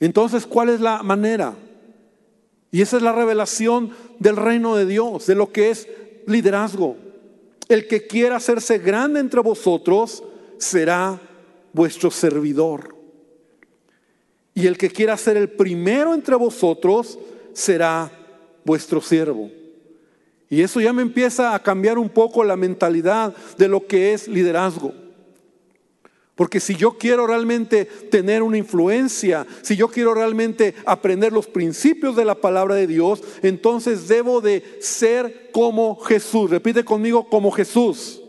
Entonces, 0.00 0.46
¿cuál 0.46 0.68
es 0.68 0.80
la 0.80 1.02
manera? 1.02 1.54
Y 2.70 2.82
esa 2.82 2.98
es 2.98 3.02
la 3.02 3.12
revelación 3.12 3.90
del 4.18 4.36
reino 4.36 4.76
de 4.76 4.86
Dios, 4.86 5.26
de 5.26 5.34
lo 5.34 5.52
que 5.52 5.70
es 5.70 5.88
liderazgo. 6.26 6.96
El 7.68 7.86
que 7.86 8.06
quiera 8.06 8.36
hacerse 8.36 8.78
grande 8.78 9.20
entre 9.20 9.40
vosotros 9.40 10.22
será 10.58 11.20
vuestro 11.72 12.10
servidor. 12.10 12.94
Y 14.54 14.66
el 14.66 14.76
que 14.76 14.90
quiera 14.90 15.16
ser 15.16 15.36
el 15.36 15.48
primero 15.48 16.14
entre 16.14 16.34
vosotros 16.34 17.18
será 17.52 18.10
vuestro 18.64 19.00
siervo. 19.00 19.50
Y 20.50 20.62
eso 20.62 20.80
ya 20.80 20.92
me 20.92 21.02
empieza 21.02 21.54
a 21.54 21.62
cambiar 21.62 21.98
un 21.98 22.08
poco 22.08 22.42
la 22.42 22.56
mentalidad 22.56 23.34
de 23.56 23.68
lo 23.68 23.86
que 23.86 24.14
es 24.14 24.28
liderazgo. 24.28 24.92
Porque 26.38 26.60
si 26.60 26.76
yo 26.76 26.92
quiero 26.92 27.26
realmente 27.26 27.84
tener 27.84 28.44
una 28.44 28.58
influencia, 28.58 29.44
si 29.60 29.74
yo 29.74 29.88
quiero 29.88 30.14
realmente 30.14 30.72
aprender 30.86 31.32
los 31.32 31.48
principios 31.48 32.14
de 32.14 32.24
la 32.24 32.36
palabra 32.36 32.76
de 32.76 32.86
Dios, 32.86 33.24
entonces 33.42 34.06
debo 34.06 34.40
de 34.40 34.62
ser 34.80 35.50
como 35.50 35.98
Jesús. 35.98 36.48
Repite 36.48 36.84
conmigo, 36.84 37.28
como 37.28 37.50
Jesús. 37.50 38.22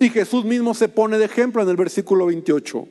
Y 0.00 0.08
Jesús 0.08 0.46
mismo 0.46 0.72
se 0.72 0.88
pone 0.88 1.18
de 1.18 1.26
ejemplo 1.26 1.60
en 1.60 1.68
el 1.68 1.76
versículo 1.76 2.24
28. 2.24 2.88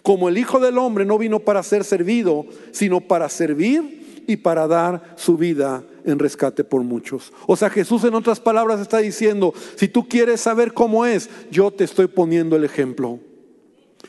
Como 0.00 0.28
el 0.28 0.38
Hijo 0.38 0.60
del 0.60 0.78
Hombre 0.78 1.04
no 1.04 1.18
vino 1.18 1.40
para 1.40 1.60
ser 1.64 1.82
servido, 1.82 2.46
sino 2.70 3.00
para 3.00 3.28
servir 3.28 4.22
y 4.28 4.36
para 4.36 4.68
dar 4.68 5.16
su 5.16 5.36
vida 5.36 5.82
en 6.04 6.20
rescate 6.20 6.62
por 6.62 6.84
muchos. 6.84 7.32
O 7.48 7.56
sea, 7.56 7.68
Jesús 7.68 8.04
en 8.04 8.14
otras 8.14 8.38
palabras 8.38 8.78
está 8.78 8.98
diciendo, 8.98 9.52
si 9.74 9.88
tú 9.88 10.08
quieres 10.08 10.40
saber 10.40 10.72
cómo 10.72 11.04
es, 11.04 11.28
yo 11.50 11.72
te 11.72 11.82
estoy 11.82 12.06
poniendo 12.06 12.54
el 12.54 12.62
ejemplo. 12.62 13.18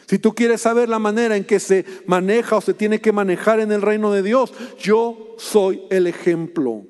Si 0.07 0.19
tú 0.19 0.33
quieres 0.33 0.61
saber 0.61 0.87
la 0.87 0.99
manera 0.99 1.35
en 1.35 1.43
que 1.43 1.59
se 1.59 1.83
maneja 2.05 2.55
o 2.55 2.61
se 2.61 2.73
tiene 2.73 3.01
que 3.01 3.11
manejar 3.11 3.59
en 3.59 3.73
el 3.73 3.81
reino 3.81 4.11
de 4.11 4.23
Dios, 4.23 4.53
yo 4.79 5.35
soy 5.37 5.81
el 5.89 6.07
ejemplo. 6.07 6.85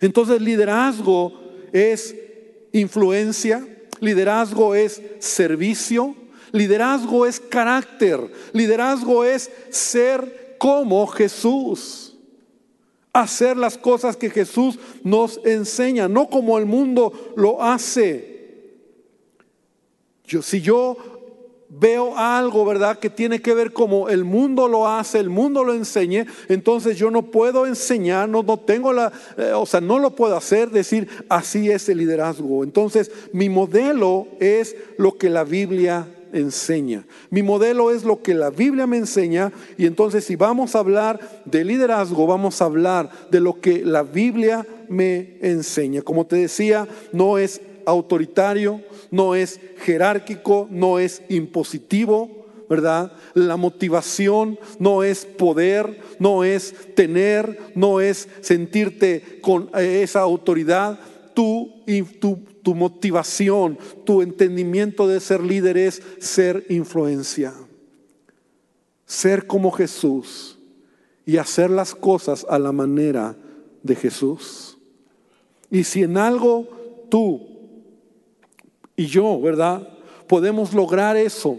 Entonces 0.00 0.40
liderazgo 0.40 1.38
es 1.72 2.14
influencia, 2.72 3.66
liderazgo 4.00 4.74
es 4.74 5.02
servicio, 5.18 6.16
liderazgo 6.52 7.26
es 7.26 7.40
carácter, 7.40 8.20
liderazgo 8.54 9.24
es 9.24 9.50
ser 9.68 10.56
como 10.58 11.06
Jesús. 11.06 12.16
Hacer 13.12 13.56
las 13.56 13.76
cosas 13.76 14.16
que 14.16 14.30
Jesús 14.30 14.78
nos 15.04 15.38
enseña, 15.44 16.08
no 16.08 16.28
como 16.28 16.58
el 16.58 16.64
mundo 16.64 17.34
lo 17.36 17.62
hace. 17.62 18.34
Yo, 20.26 20.42
si 20.42 20.60
yo 20.60 21.13
veo 21.78 22.16
algo, 22.16 22.64
¿verdad? 22.64 22.98
Que 22.98 23.10
tiene 23.10 23.40
que 23.40 23.54
ver 23.54 23.72
como 23.72 24.08
el 24.08 24.24
mundo 24.24 24.68
lo 24.68 24.88
hace, 24.88 25.18
el 25.18 25.30
mundo 25.30 25.64
lo 25.64 25.74
enseñe, 25.74 26.26
entonces 26.48 26.96
yo 26.96 27.10
no 27.10 27.22
puedo 27.22 27.66
enseñar, 27.66 28.28
no, 28.28 28.44
tengo 28.58 28.92
la, 28.92 29.12
eh, 29.36 29.52
o 29.54 29.66
sea, 29.66 29.80
no 29.80 29.98
lo 29.98 30.10
puedo 30.10 30.36
hacer, 30.36 30.70
decir, 30.70 31.08
así 31.28 31.70
es 31.70 31.88
el 31.88 31.98
liderazgo. 31.98 32.64
Entonces, 32.64 33.10
mi 33.32 33.48
modelo 33.48 34.28
es 34.40 34.76
lo 34.98 35.16
que 35.16 35.30
la 35.30 35.44
Biblia 35.44 36.06
enseña. 36.32 37.06
Mi 37.30 37.42
modelo 37.42 37.90
es 37.90 38.04
lo 38.04 38.22
que 38.22 38.34
la 38.34 38.50
Biblia 38.50 38.86
me 38.86 38.98
enseña 38.98 39.52
y 39.78 39.86
entonces 39.86 40.24
si 40.24 40.34
vamos 40.36 40.74
a 40.74 40.80
hablar 40.80 41.42
de 41.44 41.64
liderazgo, 41.64 42.26
vamos 42.26 42.60
a 42.60 42.64
hablar 42.64 43.10
de 43.30 43.40
lo 43.40 43.60
que 43.60 43.84
la 43.84 44.02
Biblia 44.02 44.66
me 44.88 45.38
enseña. 45.40 46.02
Como 46.02 46.26
te 46.26 46.36
decía, 46.36 46.88
no 47.12 47.38
es 47.38 47.60
autoritario, 47.86 48.82
no 49.10 49.34
es 49.34 49.60
jerárquico, 49.78 50.68
no 50.70 50.98
es 50.98 51.22
impositivo, 51.28 52.44
¿verdad? 52.68 53.12
La 53.34 53.56
motivación 53.56 54.58
no 54.78 55.02
es 55.02 55.24
poder, 55.24 56.00
no 56.18 56.44
es 56.44 56.74
tener, 56.94 57.72
no 57.74 58.00
es 58.00 58.28
sentirte 58.40 59.38
con 59.40 59.70
eh, 59.74 60.00
esa 60.02 60.20
autoridad. 60.20 60.98
Tu, 61.34 61.70
tu, 62.20 62.38
tu 62.62 62.74
motivación, 62.74 63.78
tu 64.04 64.22
entendimiento 64.22 65.06
de 65.08 65.20
ser 65.20 65.42
líder 65.42 65.76
es 65.76 66.02
ser 66.18 66.64
influencia. 66.68 67.52
Ser 69.06 69.46
como 69.46 69.70
Jesús 69.70 70.58
y 71.26 71.36
hacer 71.36 71.70
las 71.70 71.94
cosas 71.94 72.46
a 72.48 72.58
la 72.58 72.72
manera 72.72 73.36
de 73.82 73.96
Jesús. 73.96 74.78
Y 75.70 75.84
si 75.84 76.02
en 76.02 76.16
algo 76.16 76.68
tú 77.10 77.53
y 78.96 79.06
yo, 79.06 79.40
¿verdad? 79.40 79.88
Podemos 80.26 80.72
lograr 80.72 81.16
eso. 81.16 81.58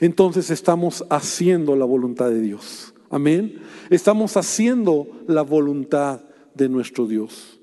Entonces 0.00 0.50
estamos 0.50 1.04
haciendo 1.08 1.76
la 1.76 1.84
voluntad 1.84 2.30
de 2.30 2.40
Dios. 2.40 2.94
Amén. 3.10 3.60
Estamos 3.90 4.36
haciendo 4.36 5.06
la 5.26 5.42
voluntad 5.42 6.20
de 6.54 6.68
nuestro 6.68 7.06
Dios. 7.06 7.60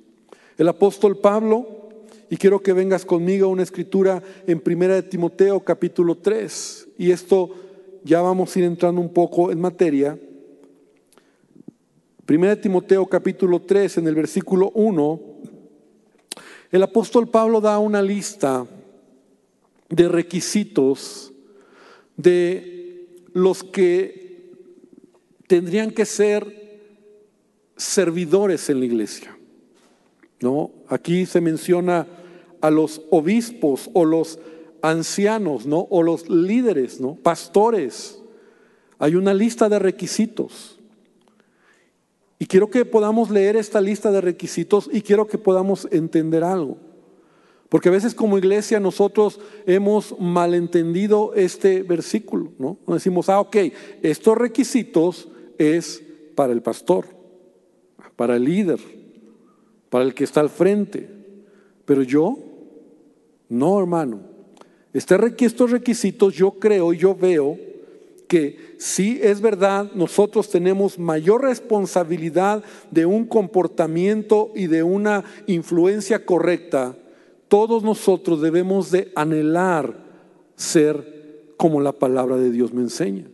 El 0.57 0.67
apóstol 0.67 1.17
Pablo, 1.17 1.77
Y 2.29 2.37
quiero 2.37 2.61
que 2.61 2.71
vengas 2.71 3.03
conmigo 3.03 3.47
a 3.47 3.49
una 3.49 3.63
escritura 3.63 4.23
en 4.47 4.61
Primera 4.61 4.95
de 4.95 5.03
Timoteo 5.03 5.59
capítulo 5.59 6.15
3. 6.15 6.87
Y 6.97 7.11
esto 7.11 7.49
ya 8.05 8.21
vamos 8.21 8.55
a 8.55 8.59
ir 8.59 8.63
entrando 8.63 9.01
un 9.01 9.11
poco 9.11 9.51
en 9.51 9.59
materia. 9.59 10.17
Primera 12.25 12.55
de 12.55 12.61
Timoteo 12.61 13.05
capítulo 13.05 13.61
3 13.63 13.97
en 13.97 14.07
el 14.07 14.15
versículo 14.15 14.71
1. 14.75 15.19
El 16.71 16.83
apóstol 16.83 17.27
Pablo 17.27 17.59
da 17.59 17.77
una 17.79 18.01
lista 18.01 18.65
de 19.91 20.07
requisitos 20.07 21.31
de 22.17 23.07
los 23.33 23.63
que 23.63 24.49
tendrían 25.47 25.91
que 25.91 26.05
ser 26.05 26.79
servidores 27.77 28.69
en 28.69 28.79
la 28.79 28.85
iglesia. 28.85 29.37
¿No? 30.39 30.71
Aquí 30.87 31.27
se 31.27 31.39
menciona 31.39 32.07
a 32.61 32.71
los 32.71 33.01
obispos 33.11 33.89
o 33.93 34.05
los 34.05 34.39
ancianos, 34.81 35.67
¿no? 35.67 35.87
O 35.91 36.01
los 36.01 36.29
líderes, 36.29 36.99
¿no? 36.99 37.15
Pastores. 37.15 38.19
Hay 38.97 39.15
una 39.15 39.33
lista 39.33 39.69
de 39.69 39.77
requisitos. 39.77 40.79
Y 42.39 42.47
quiero 42.47 42.71
que 42.71 42.85
podamos 42.85 43.29
leer 43.29 43.55
esta 43.55 43.81
lista 43.81 44.11
de 44.11 44.21
requisitos 44.21 44.89
y 44.91 45.01
quiero 45.01 45.27
que 45.27 45.37
podamos 45.37 45.87
entender 45.91 46.43
algo. 46.43 46.77
Porque 47.71 47.87
a 47.87 47.93
veces 47.93 48.13
como 48.13 48.37
iglesia 48.37 48.81
nosotros 48.81 49.39
hemos 49.65 50.19
malentendido 50.19 51.33
este 51.35 51.83
versículo, 51.83 52.51
¿no? 52.59 52.77
Decimos, 52.85 53.29
ah, 53.29 53.39
ok, 53.39 53.55
estos 54.01 54.37
requisitos 54.37 55.29
es 55.57 56.03
para 56.35 56.51
el 56.51 56.61
pastor, 56.61 57.05
para 58.17 58.35
el 58.35 58.43
líder, 58.43 58.81
para 59.89 60.03
el 60.03 60.13
que 60.13 60.25
está 60.25 60.41
al 60.41 60.49
frente. 60.49 61.09
Pero 61.85 62.03
yo 62.03 62.37
no, 63.47 63.79
hermano. 63.79 64.19
Este 64.91 65.15
estos 65.45 65.71
requisitos 65.71 66.33
yo 66.33 66.51
creo 66.51 66.91
yo 66.91 67.15
veo 67.15 67.57
que 68.27 68.75
sí 68.79 69.17
es 69.23 69.39
verdad, 69.39 69.89
nosotros 69.95 70.49
tenemos 70.49 70.99
mayor 70.99 71.43
responsabilidad 71.43 72.65
de 72.89 73.05
un 73.05 73.25
comportamiento 73.25 74.51
y 74.55 74.67
de 74.67 74.83
una 74.83 75.23
influencia 75.47 76.25
correcta. 76.25 76.97
Todos 77.51 77.83
nosotros 77.83 78.41
debemos 78.41 78.91
de 78.91 79.11
anhelar 79.13 79.93
ser 80.55 81.51
como 81.57 81.81
la 81.81 81.91
palabra 81.91 82.37
de 82.37 82.49
Dios 82.49 82.71
me 82.71 82.79
enseña. 82.79 83.25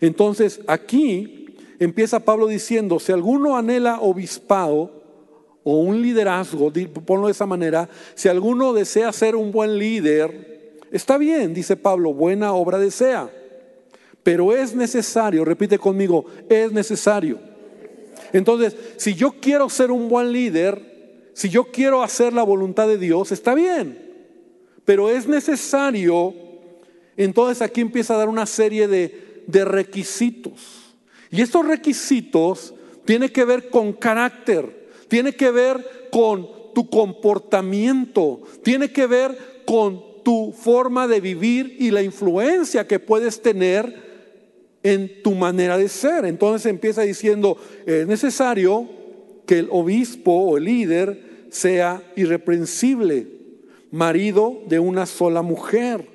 Entonces 0.00 0.62
aquí 0.66 1.54
empieza 1.78 2.20
Pablo 2.24 2.46
diciendo, 2.46 2.98
si 2.98 3.12
alguno 3.12 3.54
anhela 3.54 4.00
obispado, 4.00 5.04
o 5.62 5.80
un 5.80 6.00
liderazgo, 6.00 6.72
ponlo 7.04 7.26
de 7.26 7.32
esa 7.32 7.44
manera, 7.44 7.86
si 8.14 8.30
alguno 8.30 8.72
desea 8.72 9.12
ser 9.12 9.36
un 9.36 9.52
buen 9.52 9.78
líder, 9.78 10.78
está 10.90 11.18
bien, 11.18 11.52
dice 11.52 11.76
Pablo, 11.76 12.14
buena 12.14 12.54
obra 12.54 12.78
desea, 12.78 13.30
pero 14.22 14.54
es 14.54 14.74
necesario, 14.74 15.44
repite 15.44 15.78
conmigo, 15.78 16.24
es 16.48 16.72
necesario. 16.72 17.38
Entonces, 18.32 18.74
si 18.96 19.14
yo 19.14 19.34
quiero 19.38 19.68
ser 19.68 19.90
un 19.90 20.08
buen 20.08 20.32
líder, 20.32 20.95
si 21.36 21.50
yo 21.50 21.64
quiero 21.64 22.02
hacer 22.02 22.32
la 22.32 22.42
voluntad 22.42 22.88
de 22.88 22.98
Dios, 22.98 23.30
está 23.30 23.54
bien, 23.54 23.98
pero 24.84 25.10
es 25.10 25.28
necesario, 25.28 26.34
entonces 27.16 27.60
aquí 27.60 27.80
empieza 27.80 28.14
a 28.14 28.18
dar 28.18 28.28
una 28.28 28.46
serie 28.46 28.88
de, 28.88 29.44
de 29.46 29.64
requisitos. 29.64 30.96
Y 31.30 31.42
estos 31.42 31.66
requisitos 31.66 32.74
tienen 33.04 33.28
que 33.28 33.44
ver 33.44 33.68
con 33.68 33.92
carácter 33.92 34.86
tiene 35.08 35.32
que 35.32 35.50
ver 35.50 36.08
con 36.10 36.48
tu 36.74 36.88
comportamiento, 36.88 38.42
tiene 38.62 38.90
que 38.90 39.06
ver 39.06 39.62
con 39.64 40.22
tu 40.22 40.52
forma 40.52 41.06
de 41.06 41.20
vivir 41.20 41.76
y 41.78 41.90
la 41.90 42.02
influencia 42.02 42.86
que 42.86 42.98
puedes 42.98 43.40
tener 43.40 44.04
en 44.82 45.22
tu 45.22 45.32
manera 45.32 45.78
de 45.78 45.88
ser. 45.88 46.24
Entonces 46.24 46.66
empieza 46.66 47.02
diciendo, 47.02 47.56
es 47.86 48.06
necesario 48.06 48.88
que 49.46 49.60
el 49.60 49.68
obispo 49.70 50.32
o 50.32 50.56
el 50.56 50.64
líder 50.64 51.25
sea 51.50 52.02
irreprensible, 52.16 53.26
marido 53.90 54.62
de 54.66 54.78
una 54.78 55.06
sola 55.06 55.42
mujer, 55.42 56.06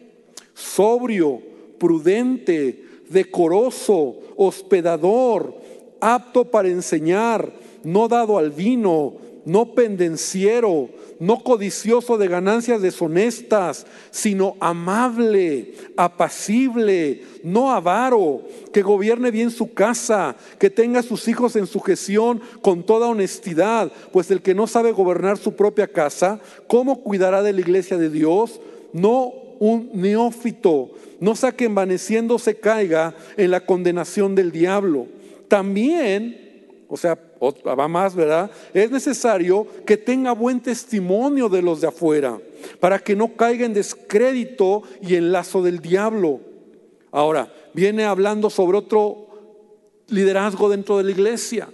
sobrio, 0.53 1.41
prudente, 1.79 2.85
decoroso, 3.09 4.19
hospedador, 4.35 5.55
apto 5.99 6.45
para 6.45 6.69
enseñar, 6.69 7.53
no 7.83 8.07
dado 8.07 8.37
al 8.37 8.51
vino, 8.51 9.15
no 9.45 9.73
pendenciero, 9.73 10.89
no 11.21 11.43
codicioso 11.43 12.17
de 12.17 12.27
ganancias 12.27 12.81
deshonestas, 12.81 13.85
sino 14.09 14.55
amable, 14.59 15.75
apacible, 15.95 17.21
no 17.43 17.71
avaro, 17.71 18.41
que 18.73 18.81
gobierne 18.81 19.29
bien 19.29 19.51
su 19.51 19.71
casa, 19.71 20.35
que 20.57 20.71
tenga 20.71 21.01
a 21.01 21.03
sus 21.03 21.27
hijos 21.27 21.55
en 21.55 21.67
sujeción 21.67 22.41
con 22.63 22.83
toda 22.83 23.05
honestidad, 23.05 23.91
pues 24.11 24.31
el 24.31 24.41
que 24.41 24.55
no 24.55 24.65
sabe 24.65 24.93
gobernar 24.93 25.37
su 25.37 25.55
propia 25.55 25.87
casa, 25.87 26.39
¿cómo 26.65 27.03
cuidará 27.03 27.43
de 27.43 27.53
la 27.53 27.61
iglesia 27.61 27.97
de 27.97 28.09
Dios? 28.09 28.59
No 28.91 29.31
un 29.59 29.91
neófito, 29.93 30.89
no 31.19 31.35
sea 31.35 31.51
que 31.51 31.65
envaneciéndose 31.65 32.55
caiga 32.55 33.13
en 33.37 33.51
la 33.51 33.63
condenación 33.63 34.33
del 34.33 34.51
diablo. 34.51 35.05
También, 35.47 36.65
o 36.87 36.97
sea, 36.97 37.19
va 37.41 37.87
más, 37.87 38.15
¿verdad? 38.15 38.51
Es 38.73 38.91
necesario 38.91 39.65
que 39.85 39.97
tenga 39.97 40.31
buen 40.31 40.59
testimonio 40.59 41.49
de 41.49 41.61
los 41.61 41.81
de 41.81 41.87
afuera, 41.87 42.39
para 42.79 42.99
que 42.99 43.15
no 43.15 43.35
caiga 43.35 43.65
en 43.65 43.73
descrédito 43.73 44.83
y 45.01 45.15
en 45.15 45.31
lazo 45.31 45.63
del 45.63 45.79
diablo. 45.79 46.39
Ahora, 47.11 47.51
viene 47.73 48.05
hablando 48.05 48.49
sobre 48.49 48.77
otro 48.77 49.27
liderazgo 50.07 50.69
dentro 50.69 50.97
de 50.97 51.03
la 51.05 51.11
iglesia. 51.11 51.69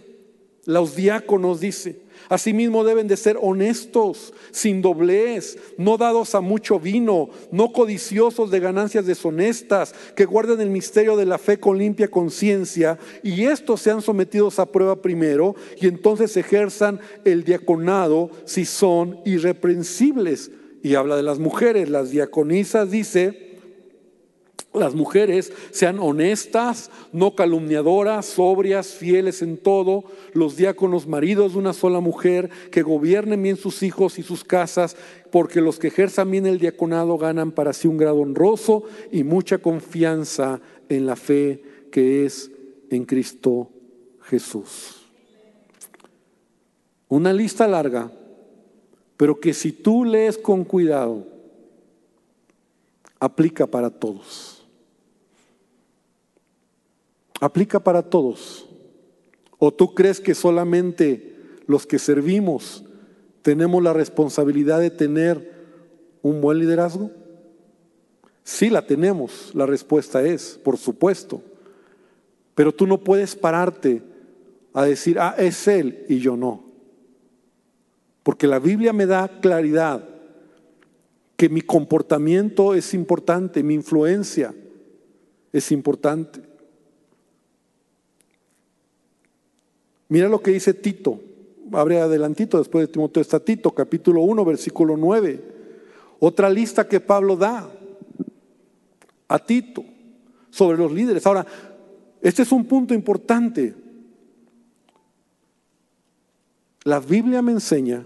Los 0.65 0.95
diáconos 0.95 1.59
dice, 1.59 2.06
Asimismo 2.29 2.83
deben 2.83 3.07
de 3.07 3.17
ser 3.17 3.37
honestos, 3.41 4.33
sin 4.51 4.81
doblez, 4.81 5.57
no 5.77 5.97
dados 5.97 6.35
a 6.35 6.41
mucho 6.41 6.79
vino, 6.79 7.29
no 7.51 7.71
codiciosos 7.71 8.51
de 8.51 8.59
ganancias 8.59 9.05
deshonestas, 9.05 9.95
que 10.15 10.25
guarden 10.25 10.61
el 10.61 10.69
misterio 10.69 11.15
de 11.15 11.25
la 11.25 11.37
fe 11.37 11.59
con 11.59 11.77
limpia 11.77 12.09
conciencia 12.09 12.97
y 13.23 13.45
estos 13.45 13.81
sean 13.81 14.01
sometidos 14.01 14.59
a 14.59 14.65
prueba 14.65 15.01
primero 15.01 15.55
y 15.79 15.87
entonces 15.87 16.35
ejerzan 16.35 16.99
el 17.23 17.43
diaconado 17.43 18.29
si 18.45 18.65
son 18.65 19.19
irreprensibles. 19.25 20.51
Y 20.83 20.95
habla 20.95 21.15
de 21.15 21.23
las 21.23 21.39
mujeres, 21.39 21.89
las 21.89 22.11
diaconisas 22.11 22.91
dice, 22.91 23.46
las 24.73 24.95
mujeres 24.95 25.51
sean 25.71 25.99
honestas, 25.99 26.91
no 27.11 27.35
calumniadoras, 27.35 28.25
sobrias, 28.25 28.87
fieles 28.87 29.41
en 29.41 29.57
todo. 29.57 30.03
Los 30.33 30.55
diáconos, 30.55 31.07
maridos 31.07 31.53
de 31.53 31.59
una 31.59 31.73
sola 31.73 31.99
mujer, 31.99 32.49
que 32.71 32.83
gobiernen 32.83 33.41
bien 33.41 33.57
sus 33.57 33.81
hijos 33.83 34.19
y 34.19 34.23
sus 34.23 34.43
casas, 34.43 34.95
porque 35.31 35.61
los 35.61 35.79
que 35.79 35.87
ejerzan 35.87 36.29
bien 36.31 36.45
el 36.45 36.59
diaconado 36.59 37.17
ganan 37.17 37.51
para 37.51 37.73
sí 37.73 37.87
un 37.87 37.97
grado 37.97 38.17
honroso 38.17 38.83
y 39.11 39.23
mucha 39.23 39.57
confianza 39.57 40.59
en 40.89 41.05
la 41.05 41.15
fe 41.15 41.61
que 41.91 42.25
es 42.25 42.51
en 42.89 43.05
Cristo 43.05 43.69
Jesús. 44.23 45.07
Una 47.09 47.31
lista 47.31 47.67
larga, 47.67 48.11
pero 49.15 49.39
que 49.39 49.53
si 49.53 49.71
tú 49.71 50.03
lees 50.03 50.37
con 50.37 50.65
cuidado, 50.65 51.25
aplica 53.19 53.65
para 53.65 53.89
todos 53.89 54.56
aplica 57.39 57.79
para 57.79 58.03
todos. 58.03 58.67
¿O 59.59 59.73
tú 59.73 59.93
crees 59.93 60.19
que 60.19 60.35
solamente 60.35 61.35
los 61.65 61.85
que 61.85 61.99
servimos 61.99 62.83
tenemos 63.41 63.81
la 63.81 63.93
responsabilidad 63.93 64.79
de 64.79 64.91
tener 64.91 65.51
un 66.21 66.41
buen 66.41 66.59
liderazgo? 66.59 67.11
Sí 68.43 68.69
la 68.69 68.85
tenemos, 68.85 69.51
la 69.53 69.65
respuesta 69.65 70.23
es, 70.23 70.59
por 70.63 70.77
supuesto. 70.77 71.41
Pero 72.55 72.73
tú 72.73 72.87
no 72.87 72.99
puedes 72.99 73.35
pararte 73.35 74.01
a 74.73 74.85
decir, 74.85 75.19
ah, 75.19 75.35
es 75.37 75.67
él 75.67 76.05
y 76.07 76.19
yo 76.19 76.37
no. 76.37 76.63
Porque 78.23 78.47
la 78.47 78.59
Biblia 78.59 78.93
me 78.93 79.05
da 79.05 79.39
claridad 79.41 80.07
que 81.35 81.49
mi 81.49 81.61
comportamiento 81.61 82.73
es 82.73 82.93
importante, 82.93 83.63
mi 83.63 83.75
influencia 83.75 84.53
es 85.53 85.71
importante. 85.71 86.46
Mira 90.09 90.29
lo 90.29 90.41
que 90.41 90.51
dice 90.51 90.73
Tito. 90.73 91.19
Abre 91.71 91.99
adelantito, 91.99 92.57
después 92.57 92.87
de 92.87 92.93
Timoteo 92.93 93.21
está 93.21 93.39
Tito, 93.39 93.71
capítulo 93.71 94.21
1, 94.21 94.45
versículo 94.45 94.95
9. 94.95 95.41
Otra 96.19 96.49
lista 96.49 96.87
que 96.87 96.99
Pablo 96.99 97.35
da 97.35 97.69
a 99.27 99.39
Tito 99.39 99.83
sobre 100.49 100.77
los 100.77 100.91
líderes. 100.91 101.25
Ahora, 101.25 101.45
este 102.21 102.43
es 102.43 102.51
un 102.51 102.65
punto 102.65 102.93
importante. 102.93 103.75
La 106.83 106.99
Biblia 106.99 107.41
me 107.41 107.51
enseña 107.51 108.05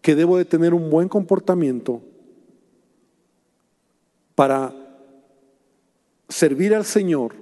que 0.00 0.14
debo 0.14 0.38
de 0.38 0.44
tener 0.44 0.72
un 0.72 0.88
buen 0.88 1.08
comportamiento 1.08 2.00
para 4.36 4.72
servir 6.28 6.74
al 6.74 6.84
Señor, 6.84 7.34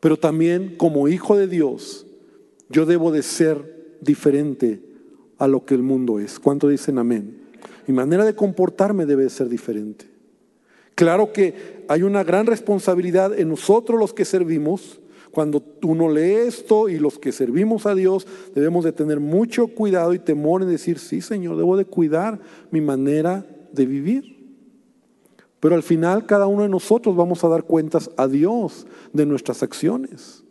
pero 0.00 0.16
también 0.16 0.76
como 0.76 1.08
hijo 1.08 1.36
de 1.36 1.46
Dios, 1.46 2.05
yo 2.68 2.86
debo 2.86 3.10
de 3.12 3.22
ser 3.22 3.96
diferente 4.00 4.82
a 5.38 5.46
lo 5.46 5.64
que 5.64 5.74
el 5.74 5.82
mundo 5.82 6.18
es. 6.18 6.38
¿Cuánto 6.38 6.68
dicen 6.68 6.98
amén? 6.98 7.38
Mi 7.86 7.94
manera 7.94 8.24
de 8.24 8.34
comportarme 8.34 9.06
debe 9.06 9.28
ser 9.30 9.48
diferente. 9.48 10.06
Claro 10.94 11.32
que 11.32 11.84
hay 11.88 12.02
una 12.02 12.24
gran 12.24 12.46
responsabilidad 12.46 13.38
en 13.38 13.50
nosotros 13.50 14.00
los 14.00 14.14
que 14.14 14.24
servimos. 14.24 15.00
Cuando 15.30 15.62
uno 15.82 16.10
lee 16.10 16.46
esto 16.46 16.88
y 16.88 16.98
los 16.98 17.18
que 17.18 17.30
servimos 17.30 17.84
a 17.84 17.94
Dios, 17.94 18.26
debemos 18.54 18.84
de 18.84 18.92
tener 18.92 19.20
mucho 19.20 19.68
cuidado 19.68 20.14
y 20.14 20.18
temor 20.18 20.62
en 20.62 20.70
decir, 20.70 20.98
sí 20.98 21.20
Señor, 21.20 21.58
debo 21.58 21.76
de 21.76 21.84
cuidar 21.84 22.40
mi 22.70 22.80
manera 22.80 23.46
de 23.72 23.84
vivir. 23.84 24.36
Pero 25.60 25.74
al 25.74 25.82
final 25.82 26.24
cada 26.24 26.46
uno 26.46 26.62
de 26.62 26.70
nosotros 26.70 27.14
vamos 27.14 27.44
a 27.44 27.48
dar 27.48 27.64
cuentas 27.64 28.10
a 28.16 28.26
Dios 28.26 28.86
de 29.12 29.26
nuestras 29.26 29.62
acciones. 29.62 30.45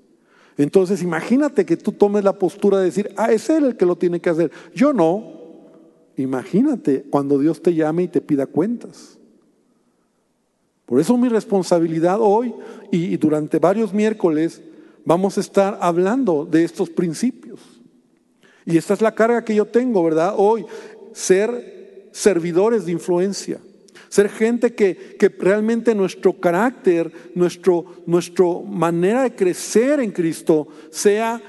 Entonces 0.58 1.02
imagínate 1.02 1.66
que 1.66 1.78
tú 1.78 1.92
tomes 1.92 2.24
la 2.24 2.34
postura 2.34 2.80
de 2.80 2.86
decir, 2.86 3.12
ah, 3.18 3.32
es 3.32 3.50
Él 3.50 3.66
el 3.66 3.78
que 3.78 3.86
lo 3.86 3.96
tiene 3.96 4.20
que 4.20 4.30
hacer. 4.30 4.52
Yo 4.74 4.94
no. 4.94 5.34
Imagínate 6.18 7.04
cuando 7.10 7.38
Dios 7.38 7.62
te 7.62 7.74
llame 7.74 8.04
y 8.04 8.08
te 8.08 8.22
pida 8.22 8.46
cuentas. 8.46 9.18
Por 10.86 11.00
eso 11.00 11.18
mi 11.18 11.28
responsabilidad 11.28 12.20
hoy 12.22 12.54
y 12.92 13.18
durante 13.18 13.60
varios 13.60 13.94
miércoles 13.94 14.62
vamos 15.04 15.38
a 15.38 15.42
estar 15.42 15.78
hablando 15.82 16.46
de 16.46 16.64
estos 16.64 16.90
principios. 16.90 17.60
Y 18.66 18.78
esta 18.78 18.94
es 18.94 19.02
la 19.02 19.14
carga 19.14 19.44
que 19.44 19.56
yo 19.56 19.66
tengo, 19.66 20.04
¿verdad? 20.04 20.34
Hoy, 20.38 20.66
ser 21.14 22.10
servidores 22.12 22.86
de 22.86 22.94
influencia. 22.94 23.60
Ser 24.10 24.30
gente 24.30 24.74
que, 24.74 25.18
realmente 25.40 25.96
nuestro 25.96 26.40
carácter, 26.40 27.12
nuestro, 27.34 27.86
nuestra 28.06 28.46
manera 28.68 29.24
de 29.24 29.36
crecer 29.36 30.00
en 30.00 30.12
Cristo 30.12 30.68
sea 30.90 31.42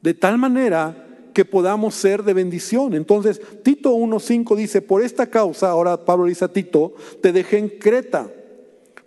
de 0.00 0.14
tal 0.14 0.38
manera 0.38 1.04
que 1.32 1.44
podamos 1.44 1.94
ser 1.94 2.22
de 2.22 2.32
bendición. 2.32 2.94
Entonces, 2.94 3.40
Tito 3.62 3.94
1.5 3.94 4.56
dice, 4.56 4.80
por 4.80 5.02
esta 5.02 5.26
causa, 5.26 5.68
ahora 5.68 6.04
Pablo 6.04 6.26
dice 6.26 6.44
a 6.44 6.52
Tito, 6.52 6.94
te 7.20 7.32
dejé 7.32 7.58
en 7.58 7.68
Creta 7.68 8.30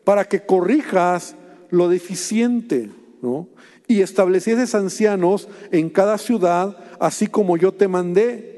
para 0.03 0.25
que 0.25 0.45
corrijas 0.45 1.35
lo 1.69 1.89
deficiente, 1.89 2.89
¿no? 3.21 3.47
Y 3.87 4.01
establecieses 4.01 4.75
ancianos 4.75 5.47
en 5.71 5.89
cada 5.89 6.17
ciudad, 6.17 6.77
así 6.99 7.27
como 7.27 7.57
yo 7.57 7.73
te 7.73 7.87
mandé. 7.87 8.56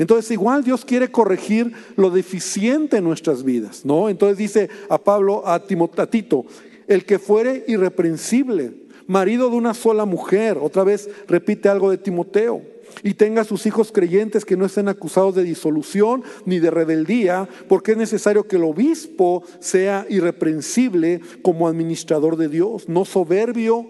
Entonces 0.00 0.30
igual 0.30 0.64
Dios 0.64 0.86
quiere 0.86 1.10
corregir 1.10 1.74
lo 1.96 2.08
deficiente 2.08 2.96
en 2.96 3.04
nuestras 3.04 3.44
vidas, 3.44 3.84
¿no? 3.84 4.08
Entonces 4.08 4.38
dice 4.38 4.70
a 4.88 4.96
Pablo, 4.96 5.46
a, 5.46 5.60
Tito, 5.66 6.46
el 6.88 7.04
que 7.04 7.18
fuere 7.18 7.66
irreprensible, 7.68 8.72
marido 9.06 9.50
de 9.50 9.56
una 9.56 9.74
sola 9.74 10.06
mujer, 10.06 10.56
otra 10.58 10.84
vez 10.84 11.10
repite 11.28 11.68
algo 11.68 11.90
de 11.90 11.98
Timoteo, 11.98 12.62
y 13.02 13.12
tenga 13.12 13.44
sus 13.44 13.66
hijos 13.66 13.92
creyentes 13.92 14.46
que 14.46 14.56
no 14.56 14.64
estén 14.64 14.88
acusados 14.88 15.34
de 15.34 15.44
disolución 15.44 16.22
ni 16.46 16.60
de 16.60 16.70
rebeldía, 16.70 17.46
porque 17.68 17.92
es 17.92 17.98
necesario 17.98 18.48
que 18.48 18.56
el 18.56 18.64
obispo 18.64 19.42
sea 19.58 20.06
irreprensible 20.08 21.20
como 21.42 21.68
administrador 21.68 22.38
de 22.38 22.48
Dios, 22.48 22.88
no 22.88 23.04
soberbio, 23.04 23.86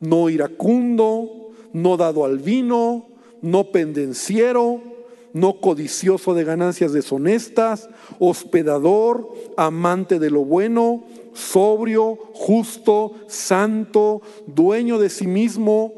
no 0.00 0.28
iracundo, 0.28 1.52
no 1.72 1.96
dado 1.96 2.24
al 2.24 2.40
vino, 2.40 3.06
no 3.42 3.70
pendenciero 3.70 4.82
no 5.36 5.60
codicioso 5.60 6.32
de 6.32 6.44
ganancias 6.44 6.94
deshonestas, 6.94 7.90
hospedador, 8.18 9.34
amante 9.58 10.18
de 10.18 10.30
lo 10.30 10.46
bueno, 10.46 11.04
sobrio, 11.34 12.18
justo, 12.32 13.12
santo, 13.28 14.22
dueño 14.46 14.98
de 14.98 15.10
sí 15.10 15.26
mismo, 15.26 15.92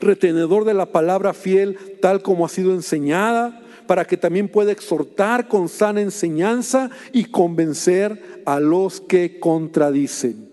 retenedor 0.00 0.64
de 0.64 0.72
la 0.72 0.86
palabra 0.86 1.34
fiel 1.34 1.98
tal 2.00 2.22
como 2.22 2.46
ha 2.46 2.48
sido 2.48 2.72
enseñada, 2.72 3.62
para 3.86 4.06
que 4.06 4.16
también 4.16 4.48
pueda 4.48 4.72
exhortar 4.72 5.46
con 5.46 5.68
sana 5.68 6.00
enseñanza 6.00 6.88
y 7.12 7.26
convencer 7.26 8.42
a 8.46 8.60
los 8.60 9.02
que 9.02 9.38
contradicen. 9.38 10.48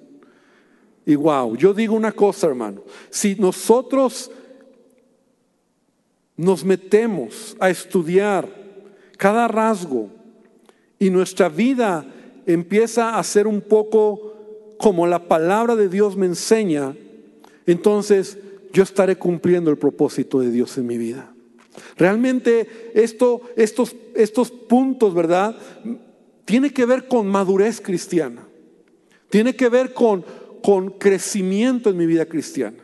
Y 1.05 1.15
wow, 1.15 1.55
yo 1.55 1.73
digo 1.73 1.95
una 1.95 2.11
cosa, 2.11 2.47
hermano, 2.47 2.83
si 3.09 3.35
nosotros 3.35 4.31
nos 6.37 6.63
metemos 6.63 7.55
a 7.59 7.69
estudiar 7.69 8.49
cada 9.17 9.47
rasgo 9.47 10.09
y 10.99 11.09
nuestra 11.09 11.49
vida 11.49 12.05
empieza 12.45 13.17
a 13.17 13.23
ser 13.23 13.47
un 13.47 13.61
poco 13.61 14.75
como 14.77 15.07
la 15.07 15.27
palabra 15.27 15.75
de 15.75 15.87
Dios 15.87 16.17
me 16.17 16.25
enseña, 16.25 16.95
entonces 17.65 18.37
yo 18.73 18.83
estaré 18.83 19.15
cumpliendo 19.15 19.69
el 19.69 19.77
propósito 19.77 20.39
de 20.39 20.51
Dios 20.51 20.77
en 20.77 20.87
mi 20.87 20.97
vida. 20.97 21.33
Realmente 21.95 22.91
esto, 22.93 23.41
estos, 23.55 24.51
puntos, 24.51 25.13
¿verdad? 25.13 25.55
Tiene 26.45 26.71
que 26.71 26.85
ver 26.85 27.07
con 27.07 27.27
madurez 27.27 27.79
cristiana. 27.79 28.45
Tiene 29.29 29.55
que 29.55 29.69
ver 29.69 29.93
con 29.93 30.25
crecimiento 30.99 31.89
en 31.89 31.97
mi 31.97 32.05
vida 32.05 32.25
cristiana. 32.25 32.82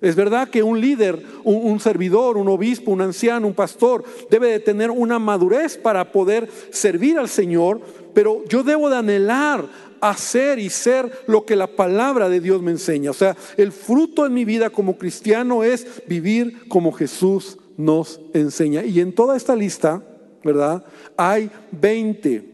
Es 0.00 0.14
verdad 0.14 0.48
que 0.48 0.62
un 0.62 0.80
líder, 0.80 1.22
un, 1.44 1.80
servidor, 1.80 2.36
un 2.36 2.48
obispo, 2.48 2.92
un 2.92 3.00
anciano, 3.00 3.46
un 3.46 3.54
pastor, 3.54 4.04
debe 4.30 4.50
de 4.50 4.60
tener 4.60 4.90
una 4.90 5.18
madurez 5.18 5.76
para 5.76 6.12
poder 6.12 6.48
servir 6.70 7.18
al 7.18 7.28
Señor, 7.28 7.80
pero 8.14 8.44
yo 8.48 8.62
debo 8.62 8.88
de 8.90 8.96
anhelar 8.96 9.66
hacer 10.00 10.58
y 10.58 10.70
ser 10.70 11.10
lo 11.26 11.44
que 11.44 11.56
la 11.56 11.66
palabra 11.66 12.28
de 12.28 12.40
Dios 12.40 12.62
me 12.62 12.70
enseña. 12.70 13.10
O 13.10 13.14
sea, 13.14 13.36
el 13.56 13.72
fruto 13.72 14.26
en 14.26 14.34
mi 14.34 14.44
vida 14.44 14.70
como 14.70 14.96
cristiano 14.96 15.64
es 15.64 15.86
vivir 16.06 16.68
como 16.68 16.92
Jesús 16.92 17.58
nos 17.76 18.20
enseña. 18.34 18.84
Y 18.84 19.00
en 19.00 19.12
toda 19.12 19.36
esta 19.36 19.56
lista, 19.56 20.02
¿verdad? 20.44 20.84
Hay 21.16 21.50
20 21.72 22.44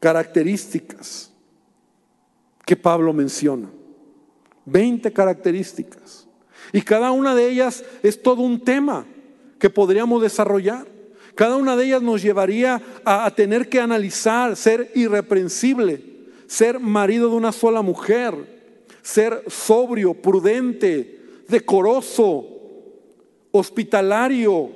características 0.00 1.32
que 2.64 2.76
Pablo 2.76 3.12
menciona. 3.12 3.70
20 4.64 5.12
características. 5.12 6.21
Y 6.72 6.82
cada 6.82 7.10
una 7.10 7.34
de 7.34 7.48
ellas 7.48 7.84
es 8.02 8.22
todo 8.22 8.42
un 8.42 8.60
tema 8.60 9.06
que 9.58 9.70
podríamos 9.70 10.22
desarrollar. 10.22 10.86
Cada 11.34 11.56
una 11.56 11.76
de 11.76 11.86
ellas 11.86 12.02
nos 12.02 12.22
llevaría 12.22 12.82
a, 13.04 13.30
tener 13.34 13.68
que 13.68 13.80
analizar, 13.80 14.56
ser 14.56 14.90
irreprensible, 14.94 16.02
ser 16.46 16.78
marido 16.78 17.30
de 17.30 17.36
una 17.36 17.52
sola 17.52 17.80
mujer, 17.82 18.34
ser 19.02 19.44
sobrio, 19.48 20.14
prudente, 20.14 21.20
decoroso, 21.48 22.46
hospitalario, 23.50 24.70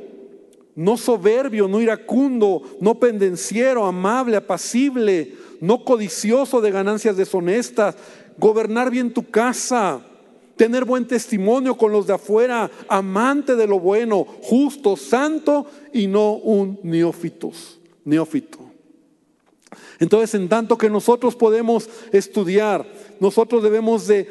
no 0.74 0.96
soberbio, 0.96 1.68
no 1.68 1.80
iracundo, 1.80 2.62
no 2.80 2.98
pendenciero, 2.98 3.84
amable, 3.84 4.36
apacible, 4.36 5.34
no 5.60 5.84
codicioso 5.84 6.60
de 6.60 6.70
ganancias 6.70 7.16
deshonestas, 7.16 7.96
gobernar 8.38 8.90
bien 8.90 9.12
tu 9.12 9.28
casa, 9.30 10.04
tener 10.56 10.84
buen 10.84 11.06
testimonio 11.06 11.76
con 11.76 11.92
los 11.92 12.06
de 12.06 12.14
afuera, 12.14 12.70
amante 12.88 13.56
de 13.56 13.66
lo 13.66 13.78
bueno, 13.78 14.26
justo, 14.42 14.96
santo 14.96 15.66
y 15.92 16.06
no 16.06 16.32
un 16.32 16.80
neófitos, 16.82 17.78
neófito. 18.04 18.66
Entonces, 19.98 20.34
en 20.34 20.48
tanto 20.48 20.76
que 20.76 20.90
nosotros 20.90 21.34
podemos 21.36 21.88
estudiar, 22.12 22.86
nosotros 23.18 23.62
debemos 23.62 24.06
de, 24.06 24.24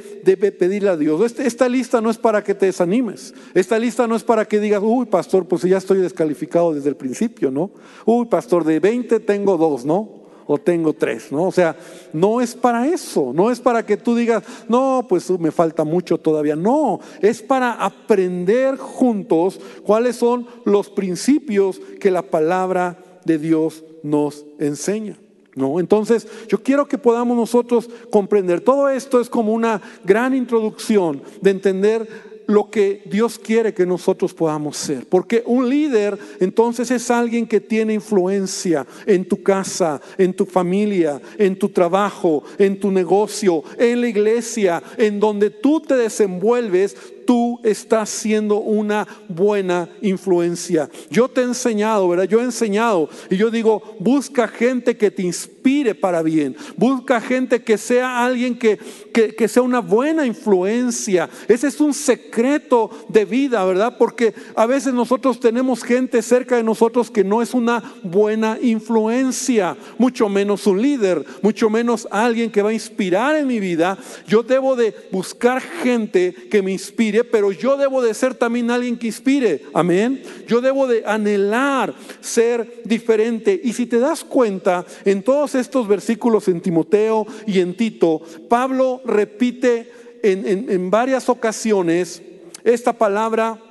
pedirle 0.58 0.90
a 0.90 0.98
Dios. 0.98 1.22
Este, 1.22 1.48
esta 1.48 1.68
lista 1.68 2.02
no 2.02 2.10
es 2.10 2.18
para 2.18 2.44
que 2.44 2.54
te 2.54 2.68
desanimes. 2.68 3.34
Esta 3.54 3.80
lista 3.80 4.08
no 4.08 4.16
es 4.16 4.24
para 4.24 4.46
que 4.46 4.60
digas, 4.60 4.82
uy, 4.84 5.06
pastor, 5.08 5.48
pues 5.48 5.64
ya 5.64 5.78
estoy 5.78 6.00
descalificado 6.00 6.74
desde 6.74 6.90
el 6.90 6.96
principio, 6.96 7.50
¿no? 7.50 7.72
Uy, 8.06 8.26
pastor, 8.28 8.64
de 8.64 8.80
20 8.80 9.20
tengo 9.22 9.58
dos, 9.58 9.86
¿no? 9.86 10.25
O 10.48 10.58
tengo 10.58 10.94
tres, 10.94 11.32
¿no? 11.32 11.44
O 11.46 11.52
sea, 11.52 11.76
no 12.14 12.42
es 12.42 12.56
para 12.56 12.88
eso, 12.88 13.32
no 13.34 13.52
es 13.52 13.60
para 13.60 13.86
que 13.86 13.98
tú 13.98 14.16
digas, 14.16 14.44
no, 14.68 15.06
pues 15.08 15.30
me 15.40 15.52
falta 15.52 15.84
mucho 15.84 16.18
todavía, 16.18 16.56
no, 16.56 17.00
es 17.22 17.42
para 17.42 17.74
aprender 17.74 18.78
juntos 18.78 19.60
cuáles 19.84 20.16
son 20.16 20.48
los 20.66 20.90
principios 20.90 21.80
que 22.00 22.12
la 22.12 22.24
palabra 22.24 22.98
de 23.26 23.38
Dios 23.38 23.84
nos 24.04 24.46
enseña. 24.60 25.18
¿No? 25.56 25.80
Entonces, 25.80 26.28
yo 26.50 26.62
quiero 26.62 26.86
que 26.86 26.98
podamos 26.98 27.38
nosotros 27.38 27.90
comprender. 28.12 28.60
Todo 28.60 28.90
esto 28.90 29.22
es 29.22 29.30
como 29.30 29.54
una 29.54 29.82
gran 30.04 30.36
introducción 30.36 31.24
de 31.40 31.52
entender 31.52 32.10
lo 32.48 32.70
que 32.70 33.02
Dios 33.06 33.40
quiere 33.40 33.74
que 33.74 33.86
nosotros 33.86 34.34
podamos 34.34 34.78
ser. 34.78 35.08
Porque 35.08 35.44
un 35.46 35.70
líder 35.70 36.18
entonces 36.40 36.92
es 36.92 37.10
alguien 37.12 37.48
que 37.48 37.62
tiene 37.62 37.94
influencia 37.94 38.86
en 39.06 39.26
tu 39.26 39.42
casa, 39.42 40.02
en 40.18 40.34
tu 40.34 40.46
familia, 40.46 41.22
en 41.38 41.58
tu 41.58 41.70
trabajo, 41.70 42.44
en 42.58 42.80
tu 42.80 42.92
negocio, 42.92 43.64
en 43.78 44.02
la 44.02 44.08
iglesia, 44.08 44.82
en 44.98 45.20
donde 45.20 45.50
tú 45.50 45.82
te 45.82 45.96
desenvuelves. 45.96 46.96
tú 47.26 47.60
estás 47.64 48.12
siendo 48.12 48.58
una 48.58 49.08
buena 49.28 49.90
influencia. 50.04 50.92
Yo 51.10 51.28
te 51.28 51.42
he 51.42 51.44
enseñado, 51.44 52.08
¿verdad? 52.08 52.26
Yo 52.26 52.40
he 52.40 52.44
enseñado 52.44 53.10
y 53.32 53.38
yo 53.38 53.50
digo, 53.50 53.82
busca 54.00 54.48
gente 54.48 54.96
que 54.96 55.10
te 55.10 55.24
inspire 55.24 55.96
para 55.96 56.22
bien. 56.22 56.56
Busca 56.78 57.20
gente 57.20 57.64
que 57.64 57.80
sea 57.80 58.24
alguien 58.24 58.60
que, 58.60 58.78
que, 59.16 59.48
sea 59.48 59.64
una 59.64 59.80
buena 59.80 60.26
influencia. 60.26 61.30
Ese 61.48 61.68
es 61.68 61.80
un 61.80 61.94
secreto 61.94 62.90
de 63.08 63.24
vida, 63.24 63.64
¿verdad? 63.64 63.96
Porque 63.98 64.34
a 64.56 64.66
veces 64.66 64.94
nosotros 64.94 65.40
tenemos 65.40 65.84
gente 65.84 66.22
cerca 66.22 66.58
de 66.58 66.64
nosotros 66.64 67.10
que 67.10 67.24
no 67.24 67.42
es 67.42 67.54
una 67.54 67.82
buena 68.04 68.58
influencia, 68.62 69.78
mucho 69.98 70.28
menos 70.28 70.68
un 70.68 70.82
líder, 70.82 71.24
mucho 71.42 71.70
menos 71.70 72.08
alguien 72.12 72.52
que 72.52 72.62
va 72.62 72.72
a 72.72 72.74
inspirar 72.74 73.38
en 73.38 73.48
mi 73.48 73.62
vida. 73.62 73.98
Yo 74.28 74.44
debo 74.44 74.76
de 74.76 74.94
buscar 75.12 75.62
gente 75.62 76.34
que 76.52 76.62
me 76.62 76.74
inspire, 76.74 77.24
pero 77.24 77.54
yo 77.54 77.78
debo 77.78 78.02
de 78.02 78.14
ser 78.14 78.36
también 78.36 78.70
alguien 78.70 78.98
que 78.98 79.08
inspire. 79.08 79.64
Amén. 79.74 80.22
Yo 80.46 80.60
debo 80.60 80.88
de 80.88 81.04
anhelar 81.06 81.94
ser 82.20 82.82
diferente. 82.84 83.62
Y 83.64 83.72
si 83.72 83.86
te 83.86 84.00
das 84.00 84.26
cuenta, 84.26 84.86
en 85.06 85.24
todos 85.24 85.56
estos 85.56 85.88
versículos 85.88 86.50
en 86.50 86.60
Timoteo 86.60 87.26
y 87.48 87.62
en 87.62 87.78
Tito, 87.78 88.22
Pablo 88.50 89.02
repite 89.06 89.92
en, 90.24 90.90
varias 90.90 91.30
ocasiones 91.30 92.22
esta 92.64 92.94
palabra 92.94 93.62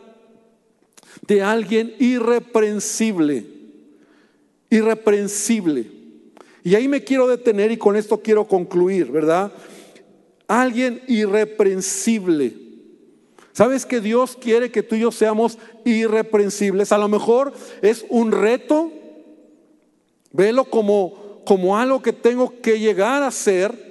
de 1.27 1.43
alguien 1.43 1.95
irreprensible. 1.99 3.47
Irreprensible. 4.71 5.87
Y 6.63 6.75
ahí 6.75 6.89
me 6.89 7.05
quiero 7.05 7.27
detener 7.27 7.73
y 7.73 7.77
con 7.77 7.97
esto 7.97 8.21
quiero 8.21 8.47
concluir, 8.47 9.11
¿verdad? 9.11 9.53
Alguien 10.47 11.03
irreprensible. 11.09 12.55
¿Sabes 13.53 13.87
que 13.87 14.01
Dios 14.01 14.37
quiere 14.41 14.71
que 14.71 14.83
tú 14.83 14.97
y 14.97 15.01
yo 15.01 15.13
seamos 15.13 15.59
irreprensibles? 15.85 16.91
A 16.91 16.99
lo 16.99 17.09
mejor 17.09 17.53
es 17.83 18.05
un 18.09 18.33
reto. 18.33 18.91
Velo 20.33 20.65
como, 20.65 21.43
como 21.45 21.79
algo 21.79 22.03
que 22.03 22.13
tengo 22.13 22.61
que 22.61 22.81
llegar 22.81 23.23
a 23.23 23.31
ser 23.31 23.84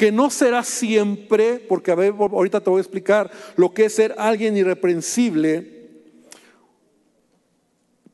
que 0.00 0.10
no 0.10 0.30
será 0.30 0.64
siempre, 0.64 1.58
porque 1.58 1.90
a 1.90 1.94
ver, 1.94 2.14
ahorita 2.18 2.62
te 2.62 2.70
voy 2.70 2.78
a 2.78 2.80
explicar 2.80 3.30
lo 3.56 3.74
que 3.74 3.84
es 3.84 3.96
ser 3.96 4.14
alguien 4.16 4.56
irreprensible, 4.56 5.90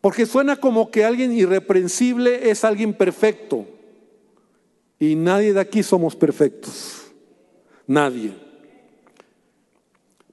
porque 0.01 0.27
suena 0.27 0.57
como 0.57 0.91
que 0.91 1.05
alguien 1.05 1.31
irreprensible 1.31 2.51
es 2.51 2.65
alguien 2.65 2.93
perfecto, 2.93 3.67
y 4.99 5.15
nadie 5.15 5.53
de 5.53 5.61
aquí 5.61 5.85
somos 5.85 6.17
perfectos, 6.17 7.05
nadie. 7.87 8.33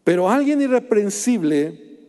Pero 0.04 0.32
alguien 0.32 0.60
irreprensible 0.60 2.00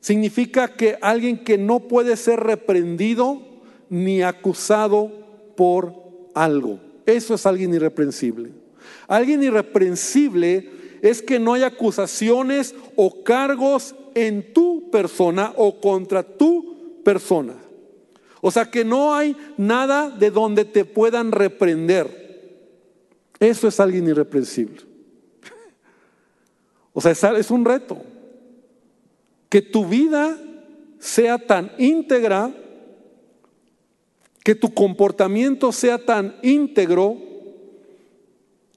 significa 0.00 0.74
que 0.74 0.98
alguien 1.00 1.44
que 1.44 1.56
no 1.56 1.86
puede 1.86 2.16
ser 2.16 2.40
reprendido 2.40 3.42
ni 3.90 4.22
acusado 4.22 5.12
por 5.56 5.94
algo. 6.34 6.80
Eso 7.06 7.34
es 7.34 7.46
alguien 7.46 7.72
irreprensible. 7.72 8.66
Alguien 9.06 9.42
irreprensible 9.42 10.70
es 11.02 11.22
que 11.22 11.38
no 11.38 11.54
hay 11.54 11.62
acusaciones 11.62 12.74
o 12.96 13.22
cargos 13.22 13.94
en 14.14 14.52
tu 14.52 14.90
persona 14.90 15.52
o 15.56 15.80
contra 15.80 16.22
tu 16.22 17.02
persona. 17.04 17.54
O 18.40 18.50
sea 18.50 18.70
que 18.70 18.84
no 18.84 19.14
hay 19.14 19.36
nada 19.56 20.10
de 20.10 20.30
donde 20.30 20.64
te 20.64 20.84
puedan 20.84 21.32
reprender. 21.32 22.28
Eso 23.40 23.68
es 23.68 23.78
alguien 23.80 24.08
irreprensible. 24.08 24.82
O 26.92 27.00
sea, 27.00 27.12
es 27.12 27.50
un 27.50 27.64
reto. 27.64 27.98
Que 29.48 29.62
tu 29.62 29.86
vida 29.86 30.36
sea 30.98 31.38
tan 31.38 31.72
íntegra, 31.78 32.52
que 34.42 34.54
tu 34.54 34.74
comportamiento 34.74 35.72
sea 35.72 36.04
tan 36.04 36.36
íntegro, 36.42 37.16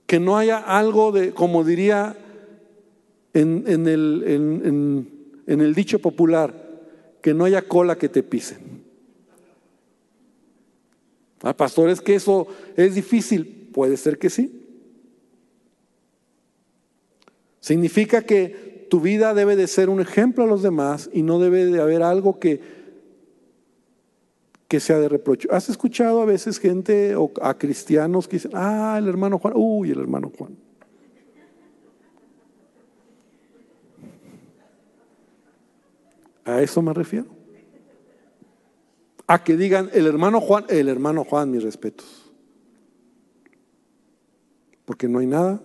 que 0.06 0.20
no 0.20 0.38
haya 0.38 0.58
algo 0.58 1.12
de, 1.12 1.32
como 1.34 1.64
diría 1.64 2.18
en, 3.34 3.88
el, 3.88 4.24
en, 4.28 5.62
el 5.62 5.74
dicho 5.74 6.00
popular, 6.00 6.70
que 7.22 7.34
no 7.34 7.46
haya 7.46 7.62
cola 7.62 7.98
que 7.98 8.10
te 8.10 8.24
pisen. 8.24 8.82
Ah, 11.44 11.56
pastor, 11.56 11.90
es 11.90 12.02
que 12.02 12.16
eso 12.16 12.48
es 12.76 12.96
difícil. 12.96 13.70
Puede 13.74 13.98
ser 13.98 14.18
que 14.18 14.30
sí. 14.30 14.62
Significa 17.60 18.24
que 18.24 18.88
tu 18.90 19.00
vida 19.00 19.34
debe 19.34 19.56
de 19.56 19.68
ser 19.68 19.90
un 19.90 20.02
ejemplo 20.02 20.44
a 20.44 20.48
los 20.48 20.62
demás 20.62 21.10
y 21.14 21.22
no 21.22 21.40
debe 21.40 21.66
de 21.66 21.80
haber 21.80 22.04
algo 22.04 22.40
que 22.40 22.81
que 24.72 24.80
sea 24.80 25.00
de 25.00 25.10
reproche. 25.10 25.50
¿Has 25.52 25.68
escuchado 25.68 26.22
a 26.22 26.26
veces 26.26 26.58
gente 26.58 27.14
o 27.18 27.30
a 27.42 27.58
cristianos 27.58 28.26
que 28.26 28.38
dicen, 28.38 28.52
ah, 28.54 28.96
el 28.98 29.10
hermano 29.10 29.38
Juan, 29.38 29.54
uy, 29.54 29.92
el 29.92 30.00
hermano 30.00 30.32
Juan? 30.38 30.56
A 36.46 36.62
eso 36.62 36.82
me 36.82 36.94
refiero. 36.94 37.28
A 39.28 39.44
que 39.44 39.58
digan, 39.58 39.90
el 39.92 40.08
hermano 40.08 40.40
Juan, 40.40 40.64
el 40.70 40.88
hermano 40.88 41.26
Juan, 41.26 41.52
mis 41.52 41.64
respetos. 41.64 42.32
Porque 44.86 45.10
no 45.10 45.20
hay 45.20 45.28
nada 45.28 45.62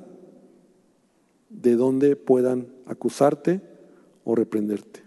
de 1.48 1.76
donde 1.76 2.16
puedan 2.16 2.66
acusarte 2.86 3.60
o 4.24 4.34
reprenderte. 4.34 5.04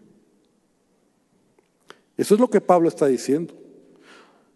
Eso 2.16 2.36
es 2.36 2.40
lo 2.40 2.50
que 2.50 2.62
Pablo 2.62 2.88
está 2.88 3.06
diciendo. 3.06 3.59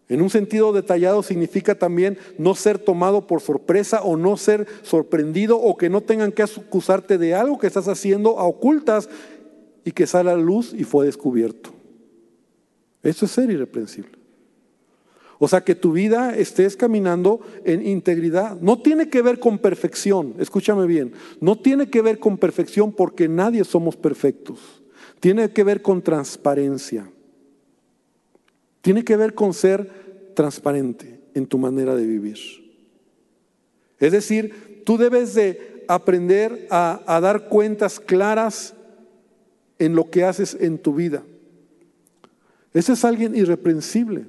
En 0.08 0.20
un 0.20 0.28
sentido 0.28 0.72
detallado 0.72 1.22
significa 1.22 1.74
también 1.74 2.18
no 2.36 2.54
ser 2.54 2.78
tomado 2.78 3.26
por 3.26 3.40
sorpresa 3.40 4.02
o 4.02 4.16
no 4.16 4.36
ser 4.36 4.66
sorprendido 4.82 5.58
o 5.58 5.76
que 5.76 5.88
no 5.88 6.02
tengan 6.02 6.32
que 6.32 6.42
acusarte 6.42 7.16
de 7.16 7.34
algo 7.34 7.58
que 7.58 7.66
estás 7.66 7.88
haciendo 7.88 8.38
a 8.38 8.44
ocultas 8.44 9.08
y 9.84 9.92
que 9.92 10.06
sale 10.06 10.30
a 10.30 10.36
la 10.36 10.42
luz 10.42 10.74
y 10.74 10.84
fue 10.84 11.06
descubierto. 11.06 11.70
Eso 13.02 13.24
es 13.24 13.32
ser 13.32 13.50
irreprensible. 13.50 14.18
O 15.38 15.48
sea, 15.48 15.62
que 15.62 15.74
tu 15.74 15.92
vida 15.92 16.34
estés 16.36 16.76
caminando 16.76 17.40
en 17.64 17.86
integridad. 17.86 18.58
No 18.60 18.80
tiene 18.80 19.08
que 19.08 19.20
ver 19.20 19.38
con 19.40 19.58
perfección, 19.58 20.34
escúchame 20.38 20.86
bien, 20.86 21.12
no 21.40 21.56
tiene 21.56 21.90
que 21.90 22.02
ver 22.02 22.18
con 22.18 22.38
perfección 22.38 22.92
porque 22.92 23.28
nadie 23.28 23.64
somos 23.64 23.96
perfectos. 23.96 24.82
Tiene 25.20 25.50
que 25.50 25.64
ver 25.64 25.82
con 25.82 26.02
transparencia. 26.02 27.10
Tiene 28.84 29.02
que 29.02 29.16
ver 29.16 29.32
con 29.32 29.54
ser 29.54 30.34
transparente 30.34 31.18
en 31.32 31.46
tu 31.46 31.56
manera 31.56 31.96
de 31.96 32.04
vivir. 32.04 32.36
Es 33.98 34.12
decir, 34.12 34.82
tú 34.84 34.98
debes 34.98 35.32
de 35.32 35.86
aprender 35.88 36.66
a, 36.68 37.18
dar 37.22 37.48
cuentas 37.48 37.98
claras 37.98 38.74
en 39.78 39.94
lo 39.94 40.10
que 40.10 40.24
haces 40.24 40.54
en 40.60 40.76
tu 40.76 40.92
vida. 40.94 41.22
Ese 42.74 42.92
es 42.92 43.06
alguien 43.06 43.34
irreprensible. 43.34 44.26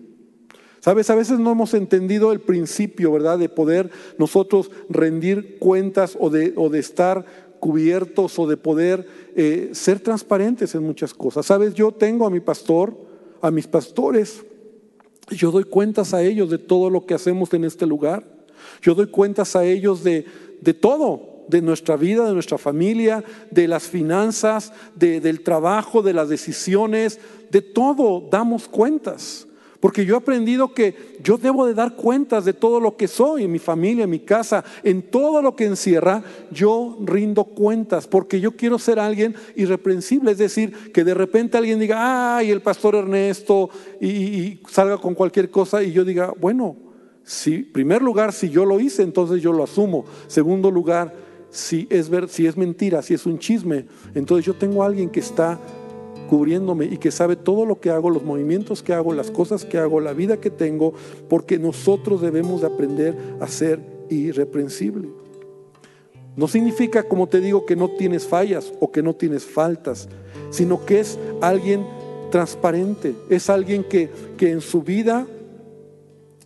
Sabes, 0.80 1.10
a 1.10 1.16
veces 1.16 1.38
no 1.38 1.52
hemos 1.52 1.74
entendido 1.74 2.32
el 2.32 2.40
principio, 2.40 3.12
¿verdad? 3.12 3.38
De 3.38 3.50
poder 3.50 3.92
nosotros 4.18 4.72
rendir 4.88 5.58
cuentas 5.60 6.16
o 6.18 6.30
de, 6.30 6.54
estar 6.80 7.26
cubiertos 7.60 8.40
o 8.40 8.48
de 8.48 8.56
poder 8.56 9.06
eh, 9.36 9.72
ser 9.74 10.00
transparentes 10.00 10.76
en 10.76 10.84
muchas 10.84 11.14
cosas. 11.14 11.46
Sabes, 11.46 11.74
yo 11.74 11.92
tengo 11.92 12.26
a 12.26 12.30
mi 12.30 12.40
pastor, 12.40 13.15
a 13.42 13.52
mis 13.52 13.68
pastores. 13.68 14.44
Yo 15.30 15.52
doy 15.52 15.64
cuentas 15.64 16.14
a 16.14 16.22
ellos 16.22 16.50
de 16.50 16.58
todo 16.58 16.90
lo 16.90 17.06
que 17.06 17.14
hacemos 17.14 17.54
en 17.54 17.66
este 17.66 17.86
lugar. 17.86 18.24
Yo 18.82 18.94
doy 18.96 19.08
cuentas 19.08 19.56
a 19.56 19.66
ellos 19.66 20.04
de, 20.04 20.26
de 20.62 20.74
todo, 20.74 21.46
de 21.48 21.62
nuestra 21.62 21.96
vida, 21.96 22.28
de 22.28 22.34
nuestra 22.34 22.58
familia, 22.58 23.24
de 23.52 23.68
las 23.68 23.84
finanzas, 23.84 24.74
del 24.96 25.42
trabajo, 25.42 26.02
de 26.02 26.14
las 26.14 26.30
decisiones, 26.30 27.20
de 27.52 27.62
todo 27.62 28.28
damos 28.30 28.68
cuentas. 28.68 29.48
Porque 29.86 30.04
yo 30.04 30.16
he 30.16 30.18
aprendido 30.18 30.74
que 30.74 30.96
yo 31.22 31.38
debo 31.38 31.68
de 31.68 31.76
dar 31.76 31.96
cuentas 31.96 32.44
de 32.44 32.54
todo 32.54 32.80
lo 32.80 32.98
que 32.98 33.08
soy, 33.08 33.44
en 33.44 33.52
mi 33.52 33.60
familia, 33.60 34.06
en 34.06 34.10
mi 34.10 34.22
casa, 34.22 34.64
en 34.82 35.04
todo 35.04 35.44
lo 35.44 35.56
que 35.56 35.66
encierra, 35.66 36.24
yo 36.50 36.98
rindo 37.02 37.44
cuentas, 37.44 38.08
porque 38.08 38.40
yo 38.40 38.56
quiero 38.56 38.80
ser 38.80 38.98
alguien 38.98 39.36
irreprensible, 39.56 40.32
es 40.32 40.40
decir, 40.40 40.92
que 40.92 41.04
de 41.04 41.14
repente 41.14 41.60
alguien 41.60 41.78
diga, 41.78 42.36
ay, 42.36 42.50
el 42.50 42.64
pastor 42.64 42.96
Ernesto, 42.96 43.70
y, 44.02 44.60
salga 44.68 44.98
con 44.98 45.14
cualquier 45.14 45.52
cosa, 45.52 45.84
y 45.84 45.92
yo 45.92 46.04
diga, 46.04 46.34
bueno, 46.42 46.76
si, 47.24 47.60
primer 47.60 48.02
lugar, 48.02 48.34
si 48.34 48.50
yo 48.50 48.66
lo 48.66 48.80
hice, 48.80 49.04
entonces 49.04 49.40
yo 49.40 49.54
lo 49.54 49.66
asumo. 49.66 50.06
Segundo 50.26 50.72
lugar, 50.72 51.14
si 51.52 51.86
es, 51.92 52.10
ver, 52.10 52.28
si 52.28 52.48
es 52.48 52.58
mentira, 52.58 53.04
si 53.04 53.14
es 53.14 53.28
un 53.28 53.38
chisme, 53.38 53.86
entonces 54.16 54.48
yo 54.48 54.56
tengo 54.56 54.82
a 54.82 54.88
alguien 54.88 55.12
que 55.12 55.20
está 55.20 55.60
cubriéndome 56.30 56.86
y 56.86 56.98
que 56.98 57.12
sabe 57.12 57.36
todo 57.36 57.66
lo 57.66 57.80
que 57.80 57.90
hago, 57.90 58.10
los 58.10 58.24
movimientos 58.24 58.84
que 58.84 58.94
hago, 58.94 59.14
las 59.14 59.32
cosas 59.32 59.66
que 59.66 59.78
hago, 59.78 60.00
la 60.00 60.14
vida 60.14 60.38
que 60.38 60.50
tengo, 60.50 60.94
porque 61.30 61.60
nosotros 61.60 62.22
debemos 62.22 62.62
de 62.62 62.68
aprender 62.68 63.16
a 63.40 63.48
ser 63.48 63.80
irreprensible. 64.10 65.10
No 66.36 66.48
significa, 66.48 67.04
como 67.04 67.28
te 67.28 67.40
digo, 67.40 67.66
que 67.66 67.76
no 67.76 67.90
tienes 67.90 68.28
fallas 68.28 68.74
o 68.80 68.92
que 68.92 69.02
no 69.02 69.16
tienes 69.16 69.46
faltas, 69.46 70.10
sino 70.50 70.86
que 70.86 71.00
es 71.00 71.18
alguien 71.42 71.86
transparente, 72.30 73.16
es 73.30 73.50
alguien 73.50 73.84
que, 73.84 74.10
que 74.38 74.52
en 74.52 74.62
su 74.62 74.82
vida 74.82 75.28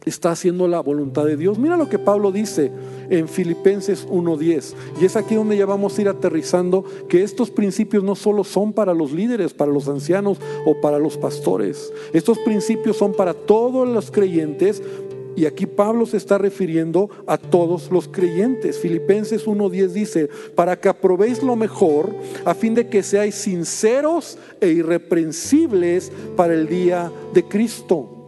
está 0.06 0.32
haciendo 0.32 0.68
la 0.68 0.80
voluntad 0.80 1.26
de 1.26 1.38
Dios. 1.38 1.58
Mira 1.58 1.78
lo 1.78 1.90
que 1.90 2.00
Pablo 2.00 2.32
dice 2.32 2.72
en 3.10 3.28
Filipenses 3.28 4.08
1.10. 4.08 4.74
Y 5.02 5.06
es 5.06 5.16
aquí 5.16 5.36
donde 5.36 5.58
ya 5.58 5.66
vamos 5.66 5.98
a 5.98 6.02
ir 6.02 6.10
aterrizando 6.10 6.84
que 7.08 7.24
estos 7.24 7.50
principios 7.50 8.04
no 8.04 8.16
solo 8.16 8.44
son 8.44 8.74
para 8.74 8.94
los 8.94 9.12
líderes, 9.12 9.54
para 9.54 9.72
los 9.72 9.88
ancianos 9.88 10.40
o 10.66 10.80
para 10.82 11.00
los 11.00 11.18
pastores. 11.18 11.92
Estos 12.14 12.38
principios 12.40 12.98
son 12.98 13.14
para 13.14 13.34
todos 13.34 13.88
los 13.88 14.12
creyentes. 14.12 14.82
Y 15.36 15.46
aquí 15.46 15.68
Pablo 15.68 16.06
se 16.06 16.18
está 16.18 16.38
refiriendo 16.38 17.10
a 17.26 17.38
todos 17.38 17.92
los 17.92 18.10
creyentes. 18.10 18.78
Filipenses 18.78 19.46
1.10 19.46 19.88
dice, 19.90 20.30
para 20.54 20.78
que 20.78 20.90
aprobéis 20.90 21.42
lo 21.44 21.56
mejor, 21.56 22.14
a 22.44 22.54
fin 22.54 22.74
de 22.74 22.90
que 22.90 23.04
seáis 23.04 23.36
sinceros 23.36 24.38
e 24.60 24.70
irreprensibles 24.70 26.12
para 26.36 26.54
el 26.54 26.68
día 26.68 27.10
de 27.34 27.44
Cristo 27.44 28.19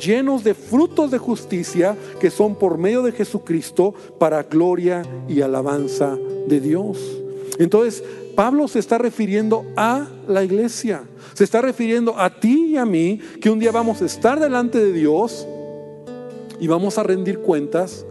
llenos 0.00 0.42
de 0.42 0.54
frutos 0.54 1.10
de 1.10 1.18
justicia 1.18 1.96
que 2.18 2.30
son 2.30 2.54
por 2.56 2.78
medio 2.78 3.02
de 3.02 3.12
Jesucristo 3.12 3.94
para 4.18 4.42
gloria 4.42 5.02
y 5.28 5.40
alabanza 5.42 6.18
de 6.48 6.60
Dios. 6.60 6.98
Entonces, 7.58 8.02
Pablo 8.34 8.68
se 8.68 8.78
está 8.78 8.96
refiriendo 8.98 9.64
a 9.76 10.08
la 10.26 10.42
iglesia, 10.42 11.02
se 11.34 11.44
está 11.44 11.60
refiriendo 11.60 12.18
a 12.18 12.40
ti 12.40 12.70
y 12.70 12.76
a 12.76 12.86
mí, 12.86 13.20
que 13.40 13.50
un 13.50 13.58
día 13.58 13.70
vamos 13.70 14.00
a 14.00 14.06
estar 14.06 14.40
delante 14.40 14.78
de 14.78 14.92
Dios 14.92 15.46
y 16.58 16.66
vamos 16.66 16.96
a 16.96 17.02
rendir 17.02 17.40
cuentas 17.40 18.06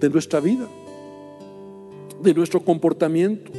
de 0.00 0.10
nuestra 0.10 0.40
vida, 0.40 0.68
de 2.22 2.34
nuestro 2.34 2.60
comportamiento. 2.60 3.50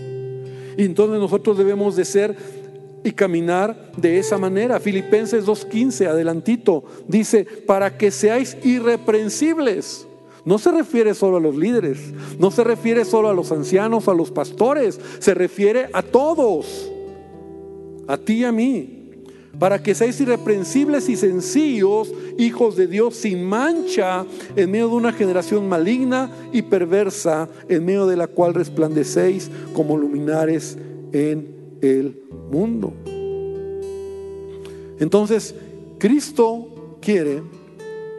Y 0.77 0.83
entonces 0.83 1.19
nosotros 1.19 1.57
debemos 1.57 1.95
de 1.95 2.05
ser 2.05 2.60
y 3.03 3.11
caminar 3.11 3.91
de 3.97 4.19
esa 4.19 4.37
manera. 4.37 4.79
Filipenses 4.79 5.45
2.15, 5.45 6.07
adelantito, 6.07 6.83
dice, 7.07 7.45
para 7.65 7.97
que 7.97 8.11
seáis 8.11 8.57
irreprensibles. 8.63 10.07
No 10.43 10.57
se 10.57 10.71
refiere 10.71 11.13
solo 11.13 11.37
a 11.37 11.39
los 11.39 11.55
líderes, 11.55 11.99
no 12.39 12.49
se 12.49 12.63
refiere 12.63 13.05
solo 13.05 13.29
a 13.29 13.33
los 13.33 13.51
ancianos, 13.51 14.07
a 14.07 14.13
los 14.13 14.31
pastores, 14.31 14.99
se 15.19 15.35
refiere 15.35 15.89
a 15.93 16.01
todos, 16.01 16.91
a 18.07 18.17
ti 18.17 18.39
y 18.39 18.43
a 18.45 18.51
mí, 18.51 19.01
para 19.59 19.83
que 19.83 19.93
seáis 19.93 20.19
irreprensibles 20.19 21.09
y 21.09 21.15
sencillos, 21.15 22.11
hijos 22.39 22.75
de 22.75 22.87
Dios, 22.87 23.17
sin 23.17 23.43
mancha, 23.43 24.25
en 24.55 24.71
medio 24.71 24.87
de 24.87 24.95
una 24.95 25.13
generación 25.13 25.69
maligna 25.69 26.31
y 26.51 26.63
perversa, 26.63 27.47
en 27.69 27.85
medio 27.85 28.07
de 28.07 28.17
la 28.17 28.25
cual 28.25 28.55
resplandecéis 28.55 29.51
como 29.73 29.95
luminares 29.95 30.75
en 31.13 31.60
el 31.81 32.23
mundo. 32.51 32.93
Entonces, 34.99 35.55
Cristo 35.97 36.97
quiere 37.01 37.41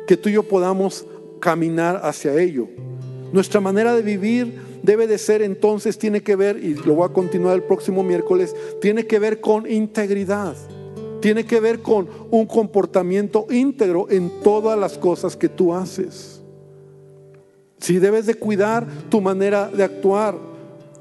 que 0.07 0.17
tú 0.17 0.29
y 0.29 0.33
yo 0.33 0.43
podamos 0.43 1.07
caminar 1.41 2.01
hacia 2.03 2.41
ello. 2.41 2.69
Nuestra 3.33 3.61
manera 3.61 3.95
de 3.95 4.03
vivir 4.03 4.55
debe 4.83 5.07
de 5.07 5.19
ser 5.19 5.43
entonces, 5.43 5.97
tiene 5.97 6.23
que 6.23 6.37
ver, 6.37 6.63
y 6.63 6.75
lo 6.75 6.97
voy 6.97 7.09
a 7.09 7.13
continuar 7.13 7.55
el 7.55 7.63
próximo 7.63 8.03
miércoles, 8.03 8.55
tiene 8.81 9.07
que 9.07 9.19
ver 9.19 9.41
con 9.41 9.71
integridad. 9.71 10.57
Tiene 11.21 11.45
que 11.45 11.61
ver 11.61 11.81
con 11.81 12.09
un 12.33 12.47
comportamiento 12.47 13.47
íntegro 13.49 14.11
en 14.11 14.29
todas 14.43 14.77
las 14.77 14.99
cosas 14.99 15.37
que 15.37 15.49
tú 15.49 15.73
haces. 15.73 16.43
Si 17.79 17.99
debes 17.99 18.27
de 18.27 18.35
cuidar 18.35 18.87
tu 19.09 19.21
manera 19.21 19.69
de 19.69 19.85
actuar, 19.85 20.37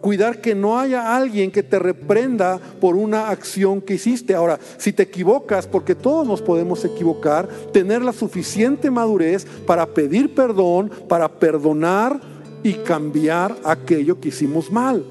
cuidar 0.01 0.41
que 0.41 0.55
no 0.55 0.79
haya 0.79 1.15
alguien 1.15 1.51
que 1.51 1.63
te 1.63 1.79
reprenda 1.79 2.59
por 2.81 2.95
una 2.95 3.29
acción 3.29 3.81
que 3.81 3.93
hiciste. 3.93 4.33
Ahora, 4.33 4.59
si 4.77 4.91
te 4.91 5.03
equivocas, 5.03 5.67
porque 5.67 5.95
todos 5.95 6.27
nos 6.27 6.41
podemos 6.41 6.83
equivocar, 6.83 7.47
tener 7.71 8.01
la 8.01 8.11
suficiente 8.11 8.91
madurez 8.91 9.45
para 9.65 9.85
pedir 9.85 10.33
perdón, 10.33 10.91
para 11.07 11.29
perdonar 11.29 12.19
y 12.63 12.73
cambiar 12.73 13.55
aquello 13.63 14.19
que 14.19 14.29
hicimos 14.29 14.71
mal. 14.71 15.05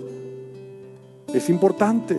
Es 1.32 1.48
importante. 1.48 2.18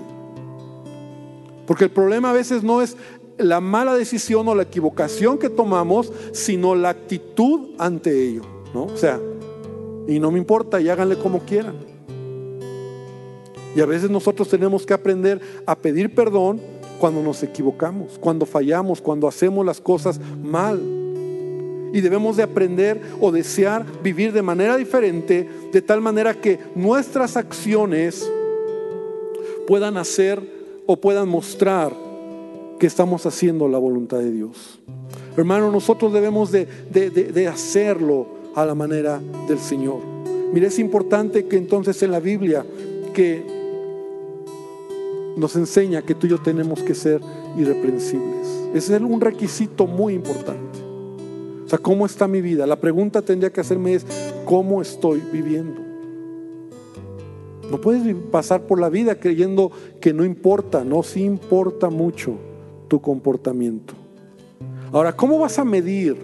Porque 1.67 1.85
el 1.85 1.91
problema 1.91 2.31
a 2.31 2.33
veces 2.33 2.63
no 2.63 2.81
es 2.81 2.95
la 3.37 3.59
mala 3.59 3.95
decisión 3.95 4.47
o 4.47 4.55
la 4.55 4.63
equivocación 4.63 5.37
que 5.37 5.49
tomamos, 5.49 6.11
sino 6.31 6.75
la 6.75 6.89
actitud 6.89 7.71
ante 7.77 8.29
ello, 8.29 8.43
¿no? 8.73 8.85
O 8.85 8.97
sea, 8.97 9.19
y 10.07 10.19
no 10.19 10.31
me 10.31 10.37
importa, 10.37 10.79
y 10.81 10.89
háganle 10.89 11.17
como 11.17 11.39
quieran. 11.39 11.90
Y 13.75 13.81
a 13.81 13.85
veces 13.85 14.09
nosotros 14.09 14.49
tenemos 14.49 14.85
que 14.85 14.93
aprender 14.93 15.39
a 15.65 15.75
pedir 15.75 16.13
perdón 16.13 16.59
cuando 16.99 17.21
nos 17.23 17.41
equivocamos, 17.41 18.17
cuando 18.19 18.45
fallamos, 18.45 19.01
cuando 19.01 19.27
hacemos 19.27 19.65
las 19.65 19.81
cosas 19.81 20.19
mal. 20.43 20.79
Y 21.93 21.99
debemos 21.99 22.37
de 22.37 22.43
aprender 22.43 23.01
o 23.19 23.31
desear 23.31 23.85
vivir 24.03 24.31
de 24.31 24.41
manera 24.41 24.77
diferente, 24.77 25.49
de 25.71 25.81
tal 25.81 25.99
manera 25.99 26.33
que 26.33 26.59
nuestras 26.75 27.35
acciones 27.37 28.29
puedan 29.67 29.97
hacer 29.97 30.41
o 30.85 30.97
puedan 30.97 31.27
mostrar 31.27 31.93
que 32.79 32.87
estamos 32.87 33.25
haciendo 33.25 33.67
la 33.67 33.77
voluntad 33.77 34.19
de 34.19 34.31
Dios. 34.31 34.79
Hermano, 35.37 35.71
nosotros 35.71 36.13
debemos 36.13 36.51
de, 36.51 36.65
de 36.91 37.47
hacerlo 37.47 38.27
a 38.55 38.65
la 38.65 38.75
manera 38.75 39.21
del 39.47 39.59
Señor. 39.59 39.99
Mire, 40.53 40.67
es 40.67 40.79
importante 40.79 41.45
que 41.45 41.57
entonces 41.57 42.01
en 42.03 42.11
la 42.11 42.19
Biblia 42.19 42.65
que 43.13 43.60
nos 45.35 45.55
enseña 45.55 46.01
que 46.01 46.15
tú 46.15 46.27
y 46.27 46.31
yo 46.31 46.37
tenemos 46.39 46.81
que 46.81 46.95
ser 46.95 47.21
irreprensibles. 47.57 48.47
Ese 48.73 48.95
es 48.95 49.01
un 49.01 49.21
requisito 49.21 49.87
muy 49.87 50.13
importante. 50.13 50.79
O 51.65 51.69
sea, 51.69 51.79
¿cómo 51.79 52.05
está 52.05 52.27
mi 52.27 52.41
vida? 52.41 52.65
La 52.67 52.79
pregunta 52.79 53.21
tendría 53.21 53.51
que 53.51 53.61
hacerme 53.61 53.93
es, 53.93 54.05
¿cómo 54.45 54.81
estoy 54.81 55.21
viviendo? 55.31 55.81
No 57.69 57.79
puedes 57.79 58.13
pasar 58.31 58.67
por 58.67 58.81
la 58.81 58.89
vida 58.89 59.15
creyendo 59.15 59.71
que 60.01 60.13
no 60.13 60.25
importa, 60.25 60.83
no, 60.83 61.03
sí 61.03 61.23
importa 61.23 61.89
mucho 61.89 62.33
tu 62.89 62.99
comportamiento. 62.99 63.93
Ahora, 64.91 65.15
¿cómo 65.15 65.39
vas 65.39 65.57
a 65.57 65.63
medir 65.63 66.17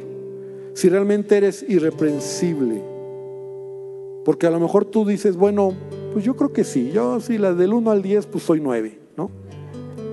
si 0.73 0.89
realmente 0.89 1.37
eres 1.37 1.63
irreprensible? 1.67 2.83
Porque 4.25 4.45
a 4.45 4.49
lo 4.49 4.59
mejor 4.59 4.83
tú 4.83 5.05
dices, 5.05 5.37
bueno, 5.37 5.73
pues 6.17 6.25
yo 6.25 6.35
creo 6.35 6.51
que 6.51 6.63
sí. 6.63 6.89
Yo 6.91 7.19
sí, 7.19 7.37
la 7.37 7.53
del 7.53 7.73
1 7.73 7.91
al 7.91 8.01
10, 8.01 8.25
pues 8.25 8.43
soy 8.43 8.59
9, 8.59 8.99
¿no? 9.15 9.29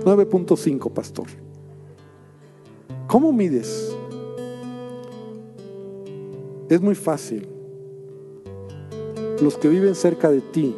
9.5, 0.04 0.92
pastor. 0.92 1.28
¿Cómo 3.06 3.32
mides? 3.32 3.90
Es 6.68 6.78
muy 6.82 6.94
fácil. 6.94 7.48
Los 9.40 9.56
que 9.56 9.66
viven 9.70 9.94
cerca 9.94 10.30
de 10.30 10.42
ti 10.42 10.76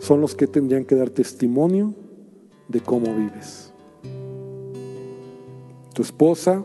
son 0.00 0.20
los 0.20 0.34
que 0.34 0.46
tendrían 0.46 0.84
que 0.84 0.94
dar 0.94 1.08
testimonio 1.08 1.94
de 2.68 2.80
cómo 2.82 3.06
vives. 3.16 3.72
Tu 5.94 6.02
esposa, 6.02 6.62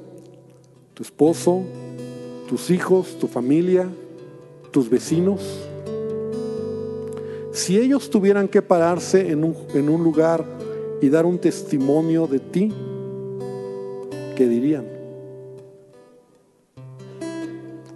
tu 0.94 1.04
esposo, 1.04 1.64
tus 2.50 2.70
hijos, 2.70 3.18
tu 3.18 3.28
familia, 3.28 3.88
tus 4.72 4.90
vecinos 4.90 5.67
si 7.58 7.80
ellos 7.80 8.12
tuvieran 8.12 8.48
que 8.48 8.62
pararse 8.62 9.32
en 9.32 9.44
un, 9.44 9.56
en 9.74 9.90
un 9.90 10.04
lugar 10.04 10.46
y 11.02 11.10
dar 11.10 11.26
un 11.26 11.40
testimonio 11.40 12.28
de 12.28 12.40
ti, 12.40 12.72
¿qué 14.36 14.48
dirían? 14.48 14.86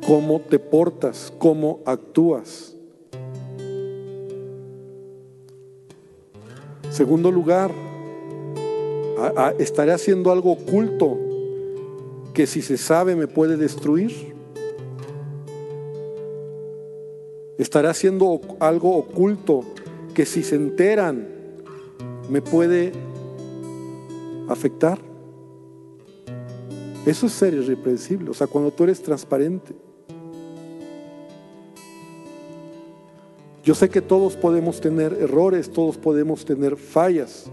¿Cómo 0.05 0.41
te 0.41 0.57
portas? 0.57 1.31
¿Cómo 1.37 1.79
actúas? 1.85 2.75
Segundo 6.89 7.31
lugar, 7.31 7.71
estaré 9.59 9.93
haciendo 9.93 10.31
algo 10.31 10.53
oculto 10.53 11.19
que 12.33 12.47
si 12.47 12.63
se 12.63 12.77
sabe 12.77 13.15
me 13.15 13.27
puede 13.27 13.57
destruir. 13.57 14.33
Estaré 17.61 17.89
haciendo 17.89 18.41
algo 18.59 18.97
oculto 18.97 19.63
que 20.15 20.25
si 20.25 20.41
se 20.41 20.55
enteran 20.55 21.27
me 22.27 22.41
puede 22.41 22.91
afectar. 24.49 24.97
Eso 27.05 27.27
es 27.27 27.33
ser 27.33 27.53
irreprensible, 27.53 28.31
o 28.31 28.33
sea, 28.33 28.47
cuando 28.47 28.71
tú 28.71 28.85
eres 28.85 29.03
transparente. 29.03 29.75
Yo 33.63 33.75
sé 33.75 33.89
que 33.89 34.01
todos 34.01 34.35
podemos 34.35 34.81
tener 34.81 35.13
errores, 35.13 35.69
todos 35.69 35.97
podemos 35.97 36.43
tener 36.43 36.77
fallas. 36.77 37.45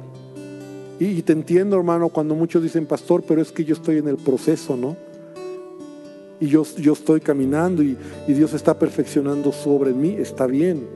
Y, 0.98 1.04
y, 1.04 1.20
te 1.20 1.34
entiendo, 1.34 1.76
hermano, 1.76 2.08
cuando 2.08 2.34
muchos 2.34 2.62
dicen, 2.62 2.86
pastor, 2.86 3.24
pero 3.28 3.42
es 3.42 3.52
que 3.52 3.62
yo 3.62 3.74
estoy 3.74 3.98
en 3.98 4.08
el 4.08 4.16
proceso, 4.16 4.74
¿no? 4.74 4.96
Y 6.40 6.46
yo, 6.46 6.64
yo 6.76 6.92
estoy 6.92 7.20
caminando 7.20 7.82
y, 7.82 7.96
y 8.26 8.32
Dios 8.32 8.54
está 8.54 8.78
perfeccionando 8.78 9.52
sobre 9.52 9.92
mí, 9.92 10.16
está 10.18 10.46
bien. 10.46 10.86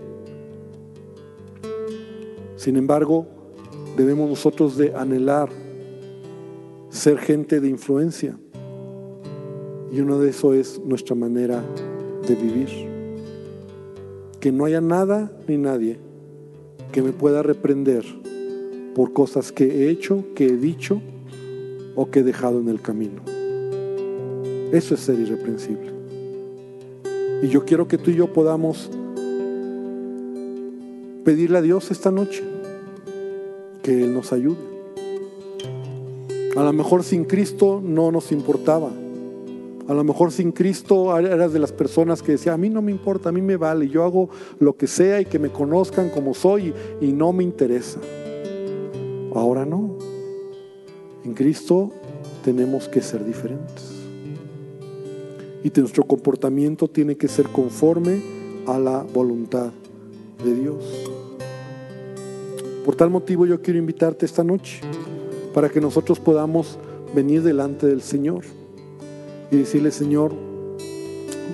Sin 2.56 2.76
embargo, 2.76 3.26
debemos 3.96 4.28
nosotros 4.28 4.76
de 4.76 4.94
anhelar 4.94 5.48
ser 6.90 7.18
gente 7.18 7.60
de 7.60 7.68
influencia. 7.68 8.38
Y 9.90 10.00
uno 10.00 10.18
de 10.18 10.30
eso 10.30 10.54
es 10.54 10.80
nuestra 10.84 11.16
manera 11.16 11.62
de 12.26 12.34
vivir. 12.34 12.68
Que 14.38 14.52
no 14.52 14.64
haya 14.64 14.80
nada 14.80 15.32
ni 15.48 15.58
nadie 15.58 15.98
que 16.92 17.02
me 17.02 17.12
pueda 17.12 17.42
reprender 17.42 18.04
por 18.94 19.12
cosas 19.12 19.50
que 19.50 19.64
he 19.64 19.90
hecho, 19.90 20.24
que 20.34 20.46
he 20.46 20.56
dicho 20.56 21.00
o 21.96 22.10
que 22.10 22.20
he 22.20 22.22
dejado 22.22 22.60
en 22.60 22.68
el 22.68 22.80
camino. 22.80 23.22
Eso 24.72 24.94
es 24.94 25.00
ser 25.00 25.20
irreprensible. 25.20 25.92
Y 27.42 27.48
yo 27.48 27.66
quiero 27.66 27.86
que 27.86 27.98
tú 27.98 28.10
y 28.10 28.14
yo 28.14 28.32
podamos 28.32 28.90
pedirle 31.24 31.58
a 31.58 31.62
Dios 31.62 31.90
esta 31.90 32.10
noche 32.10 32.42
que 33.82 34.04
Él 34.04 34.14
nos 34.14 34.32
ayude. 34.32 34.72
A 36.56 36.62
lo 36.62 36.72
mejor 36.72 37.04
sin 37.04 37.24
Cristo 37.24 37.82
no 37.84 38.10
nos 38.10 38.32
importaba. 38.32 38.90
A 39.88 39.94
lo 39.94 40.04
mejor 40.04 40.32
sin 40.32 40.52
Cristo 40.52 41.16
eras 41.18 41.52
de 41.52 41.58
las 41.58 41.72
personas 41.72 42.22
que 42.22 42.32
decía, 42.32 42.54
a 42.54 42.56
mí 42.56 42.70
no 42.70 42.80
me 42.80 42.92
importa, 42.92 43.28
a 43.28 43.32
mí 43.32 43.42
me 43.42 43.56
vale, 43.56 43.88
yo 43.88 44.04
hago 44.04 44.30
lo 44.58 44.76
que 44.76 44.86
sea 44.86 45.20
y 45.20 45.26
que 45.26 45.38
me 45.38 45.50
conozcan 45.50 46.08
como 46.08 46.32
soy 46.32 46.72
y 47.00 47.12
no 47.12 47.32
me 47.32 47.44
interesa. 47.44 48.00
Ahora 49.34 49.66
no. 49.66 49.98
En 51.24 51.34
Cristo 51.34 51.90
tenemos 52.42 52.88
que 52.88 53.02
ser 53.02 53.24
diferentes. 53.24 54.01
Y 55.64 55.80
nuestro 55.80 56.04
comportamiento 56.04 56.88
tiene 56.88 57.16
que 57.16 57.28
ser 57.28 57.46
conforme 57.48 58.20
a 58.66 58.78
la 58.78 59.02
voluntad 59.02 59.70
de 60.44 60.54
Dios. 60.54 60.84
Por 62.84 62.96
tal 62.96 63.10
motivo 63.10 63.46
yo 63.46 63.62
quiero 63.62 63.78
invitarte 63.78 64.26
esta 64.26 64.42
noche 64.42 64.80
para 65.54 65.68
que 65.68 65.80
nosotros 65.80 66.18
podamos 66.18 66.78
venir 67.14 67.42
delante 67.42 67.86
del 67.86 68.02
Señor 68.02 68.44
y 69.50 69.56
decirle, 69.56 69.90
Señor, 69.90 70.32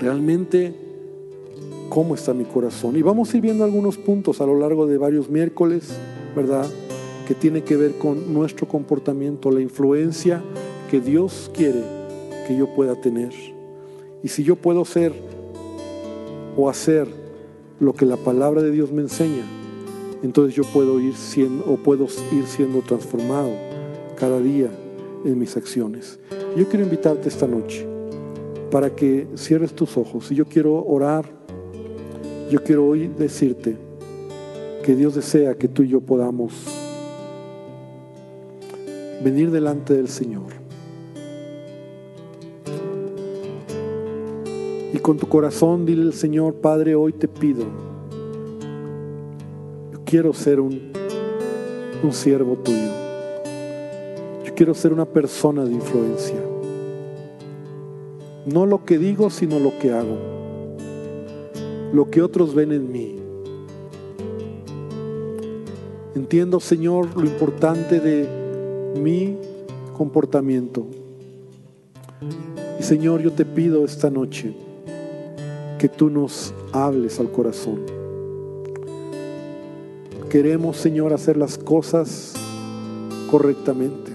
realmente, 0.01 0.75
¿cómo 1.89 2.15
está 2.15 2.33
mi 2.33 2.45
corazón? 2.45 2.97
Y 2.97 3.03
vamos 3.03 3.33
a 3.33 3.37
ir 3.37 3.43
viendo 3.43 3.65
algunos 3.65 3.99
puntos 3.99 4.41
a 4.41 4.47
lo 4.47 4.59
largo 4.59 4.87
de 4.87 4.97
varios 4.97 5.29
miércoles, 5.29 5.91
¿verdad? 6.35 6.67
Que 7.27 7.35
tiene 7.35 7.63
que 7.63 7.77
ver 7.77 7.99
con 7.99 8.33
nuestro 8.33 8.69
comportamiento, 8.69 9.51
la 9.51 9.61
influencia 9.61 10.43
que 10.91 11.01
Dios 11.01 11.51
quiere 11.53 11.83
que 12.47 12.57
yo 12.57 12.73
pueda 12.75 12.99
tener. 12.99 13.58
Y 14.23 14.29
si 14.29 14.43
yo 14.43 14.57
puedo 14.57 14.85
ser 14.85 15.12
o 16.57 16.69
hacer 16.69 17.07
lo 17.79 17.95
que 17.95 18.05
la 18.05 18.16
palabra 18.16 18.62
de 18.62 18.71
Dios 18.71 18.91
me 18.91 19.03
enseña, 19.03 19.45
entonces 20.23 20.55
yo 20.55 20.64
puedo 20.64 20.99
ir 20.99 21.14
siendo 21.14 21.64
o 21.64 21.77
puedo 21.77 22.07
ir 22.33 22.47
siendo 22.47 22.81
transformado 22.81 23.51
cada 24.16 24.41
día 24.41 24.71
en 25.25 25.39
mis 25.39 25.57
acciones. 25.57 26.19
Yo 26.57 26.69
quiero 26.69 26.85
invitarte 26.85 27.29
esta 27.29 27.47
noche 27.47 27.87
para 28.71 28.91
que 28.95 29.29
cierres 29.37 29.73
tus 29.75 29.97
ojos 29.97 30.31
y 30.33 30.35
yo 30.35 30.47
quiero 30.47 30.85
orar. 30.85 31.27
Yo 32.51 32.62
quiero 32.64 32.87
hoy 32.87 33.09
decirte 33.09 33.77
que 34.83 34.97
Dios 34.97 35.14
desea 35.14 35.55
que 35.55 35.69
tú 35.69 35.83
y 35.83 35.89
yo 35.89 36.01
podamos 36.01 36.53
venir 39.23 39.51
delante 39.51 39.95
del 39.95 40.09
Señor 40.09 40.68
con 45.09 45.17
tu 45.17 45.27
corazón 45.27 45.87
dile 45.87 46.03
al 46.03 46.13
Señor, 46.13 46.57
Padre, 46.57 46.95
hoy 46.95 47.15
te 47.15 47.29
pido, 47.29 47.65
yo 49.91 50.01
quiero 50.05 50.35
ser 50.35 50.61
un, 50.61 50.93
un 52.03 52.13
siervo 52.13 52.57
tuyo. 52.57 52.91
Yo 54.45 54.55
quiero 54.55 54.75
ser 54.75 54.93
una 54.93 55.07
persona 55.07 55.65
de 55.65 55.73
influencia. 55.73 56.37
No 58.45 58.67
lo 58.67 58.85
que 58.85 58.99
digo, 58.99 59.31
sino 59.31 59.59
lo 59.59 59.79
que 59.79 59.93
hago. 59.93 60.19
Lo 61.91 62.11
que 62.11 62.21
otros 62.21 62.55
ven 62.55 62.73
en 62.73 62.93
mí. 62.93 63.17
Entiendo, 66.17 66.61
Señor, 66.61 67.17
lo 67.17 67.25
importante 67.25 67.99
de 67.99 68.29
mi 69.01 69.39
comportamiento. 69.97 70.87
Y 72.79 72.83
Señor, 72.83 73.23
yo 73.23 73.33
te 73.33 73.47
pido 73.47 73.87
esta 73.87 74.11
noche 74.11 74.68
que 75.79 75.89
tú 75.89 76.11
nos 76.11 76.53
hables 76.72 77.20
al 77.20 77.31
corazón. 77.31 77.81
Queremos, 80.29 80.76
Señor, 80.76 81.12
hacer 81.12 81.37
las 81.37 81.57
cosas 81.57 82.35
correctamente. 83.31 84.12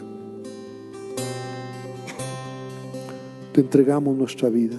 Te 3.53 3.61
entregamos 3.61 4.16
nuestra 4.16 4.49
vida. 4.49 4.78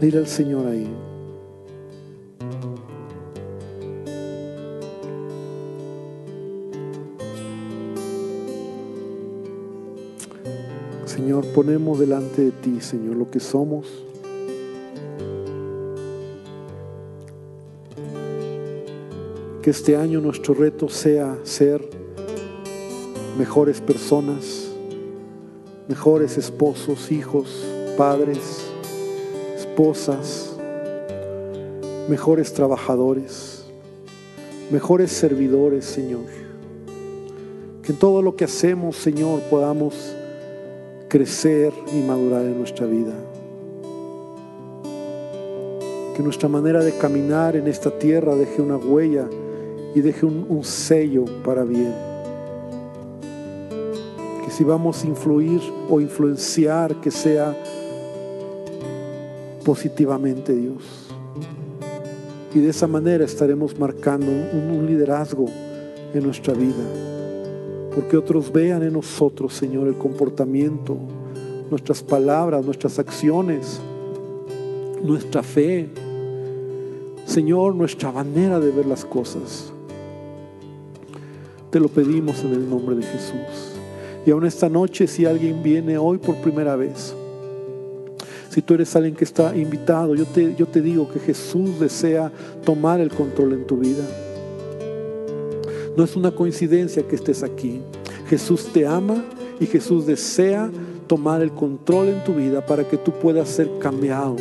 Dile 0.00 0.18
al 0.18 0.26
Señor 0.26 0.66
ahí. 0.66 0.88
Señor, 11.06 11.46
ponemos 11.54 11.98
delante 11.98 12.42
de 12.42 12.50
ti, 12.50 12.80
Señor, 12.80 13.16
lo 13.16 13.30
que 13.30 13.40
somos 13.40 14.11
Que 19.62 19.70
este 19.70 19.94
año 19.94 20.20
nuestro 20.20 20.54
reto 20.54 20.88
sea 20.88 21.38
ser 21.44 21.88
mejores 23.38 23.80
personas, 23.80 24.68
mejores 25.86 26.36
esposos, 26.36 27.12
hijos, 27.12 27.64
padres, 27.96 28.40
esposas, 29.56 30.56
mejores 32.08 32.52
trabajadores, 32.52 33.64
mejores 34.72 35.12
servidores, 35.12 35.84
Señor. 35.84 36.26
Que 37.84 37.92
en 37.92 37.98
todo 38.00 38.20
lo 38.20 38.34
que 38.34 38.46
hacemos, 38.46 38.96
Señor, 38.96 39.42
podamos 39.42 39.94
crecer 41.08 41.72
y 41.94 42.00
madurar 42.00 42.42
en 42.42 42.58
nuestra 42.58 42.86
vida. 42.86 43.14
Que 46.16 46.22
nuestra 46.24 46.48
manera 46.48 46.82
de 46.82 46.98
caminar 46.98 47.54
en 47.54 47.68
esta 47.68 47.96
tierra 47.96 48.34
deje 48.34 48.60
una 48.60 48.76
huella 48.76 49.28
y 49.94 50.00
deje 50.00 50.26
un, 50.26 50.64
sello 50.64 51.24
para 51.44 51.64
bien. 51.64 51.92
Que 54.44 54.50
si 54.50 54.64
vamos 54.64 55.04
a 55.04 55.06
influir 55.06 55.60
o 55.90 56.00
influenciar, 56.00 57.00
que 57.00 57.10
sea 57.10 57.54
positivamente 59.64 60.54
Dios. 60.54 61.08
Y 62.54 62.60
de 62.60 62.68
esa 62.68 62.86
manera 62.86 63.24
estaremos 63.24 63.78
marcando 63.78 64.26
un, 64.26 64.86
liderazgo 64.86 65.46
en 66.12 66.22
nuestra 66.22 66.52
vida. 66.54 66.84
Porque 67.94 68.16
otros 68.16 68.52
vean 68.52 68.82
en 68.82 68.94
nosotros, 68.94 69.54
Señor, 69.54 69.88
el 69.88 69.94
comportamiento, 69.94 70.96
nuestras 71.70 72.02
palabras, 72.02 72.64
nuestras 72.64 72.98
acciones, 72.98 73.80
nuestra 75.02 75.42
fe. 75.42 75.88
Señor, 77.24 77.74
nuestra 77.74 78.10
manera 78.10 78.58
de 78.58 78.70
ver 78.70 78.86
las 78.86 79.04
cosas. 79.04 79.71
Te 81.72 81.80
lo 81.80 81.88
pedimos 81.88 82.44
en 82.44 82.52
el 82.52 82.68
nombre 82.68 82.94
de 82.94 83.02
Jesús. 83.02 83.72
Y 84.26 84.30
aún 84.30 84.44
esta 84.44 84.68
noche, 84.68 85.06
si 85.06 85.24
alguien 85.24 85.62
viene 85.62 85.96
hoy 85.96 86.18
por 86.18 86.36
primera 86.36 86.76
vez, 86.76 87.14
si 88.50 88.60
tú 88.60 88.74
eres 88.74 88.94
alguien 88.94 89.14
que 89.14 89.24
está 89.24 89.56
invitado, 89.56 90.14
yo 90.14 90.26
te, 90.26 90.54
yo 90.54 90.66
te 90.66 90.82
digo 90.82 91.10
que 91.10 91.18
Jesús 91.18 91.80
desea 91.80 92.30
tomar 92.62 93.00
el 93.00 93.08
control 93.08 93.54
en 93.54 93.66
tu 93.66 93.78
vida. 93.78 94.04
No 95.96 96.04
es 96.04 96.14
una 96.14 96.30
coincidencia 96.30 97.08
que 97.08 97.16
estés 97.16 97.42
aquí. 97.42 97.80
Jesús 98.28 98.68
te 98.70 98.86
ama 98.86 99.24
y 99.58 99.64
Jesús 99.64 100.04
desea 100.04 100.70
tomar 101.06 101.40
el 101.40 101.52
control 101.52 102.08
en 102.08 102.22
tu 102.22 102.34
vida 102.34 102.66
para 102.66 102.86
que 102.86 102.98
tú 102.98 103.12
puedas 103.12 103.48
ser 103.48 103.70
cambiado, 103.78 104.36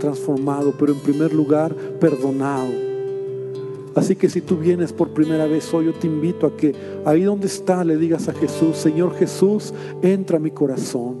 transformado, 0.00 0.74
pero 0.76 0.94
en 0.94 0.98
primer 0.98 1.32
lugar 1.32 1.72
perdonado 2.00 2.89
Así 4.00 4.16
que 4.16 4.30
si 4.30 4.40
tú 4.40 4.56
vienes 4.56 4.94
por 4.94 5.10
primera 5.10 5.44
vez 5.44 5.74
hoy, 5.74 5.84
yo 5.84 5.92
te 5.92 6.06
invito 6.06 6.46
a 6.46 6.56
que 6.56 6.74
ahí 7.04 7.24
donde 7.24 7.48
está 7.48 7.84
le 7.84 7.98
digas 7.98 8.28
a 8.28 8.32
Jesús, 8.32 8.78
Señor 8.78 9.14
Jesús, 9.14 9.74
entra 10.00 10.38
a 10.38 10.40
mi 10.40 10.50
corazón. 10.50 11.18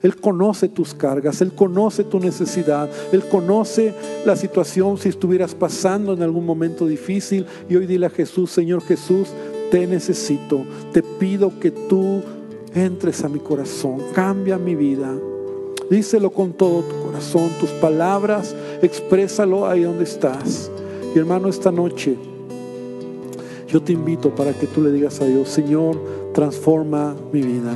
Él 0.00 0.16
conoce 0.16 0.70
tus 0.70 0.94
cargas, 0.94 1.42
Él 1.42 1.52
conoce 1.52 2.04
tu 2.04 2.18
necesidad, 2.18 2.88
Él 3.12 3.22
conoce 3.28 3.92
la 4.24 4.34
situación 4.34 4.96
si 4.96 5.10
estuvieras 5.10 5.54
pasando 5.54 6.14
en 6.14 6.22
algún 6.22 6.46
momento 6.46 6.86
difícil. 6.86 7.44
Y 7.68 7.76
hoy 7.76 7.84
dile 7.84 8.06
a 8.06 8.10
Jesús, 8.10 8.50
Señor 8.50 8.82
Jesús, 8.82 9.28
te 9.70 9.86
necesito, 9.86 10.64
te 10.94 11.02
pido 11.02 11.60
que 11.60 11.70
tú 11.70 12.22
entres 12.74 13.24
a 13.24 13.28
mi 13.28 13.40
corazón, 13.40 13.98
cambia 14.14 14.56
mi 14.56 14.74
vida. 14.74 15.14
Díselo 15.90 16.30
con 16.30 16.54
todo 16.54 16.80
tu 16.80 17.04
corazón, 17.04 17.50
tus 17.60 17.68
palabras, 17.72 18.56
exprésalo 18.80 19.66
ahí 19.66 19.82
donde 19.82 20.04
estás. 20.04 20.70
Y 21.14 21.18
hermano, 21.18 21.48
esta 21.48 21.70
noche 21.70 22.16
Yo 23.68 23.82
te 23.82 23.92
invito 23.92 24.34
para 24.34 24.52
que 24.52 24.66
tú 24.66 24.82
le 24.82 24.92
digas 24.92 25.20
a 25.20 25.24
Dios, 25.24 25.48
Señor, 25.48 25.96
transforma 26.34 27.16
mi 27.32 27.40
vida. 27.40 27.74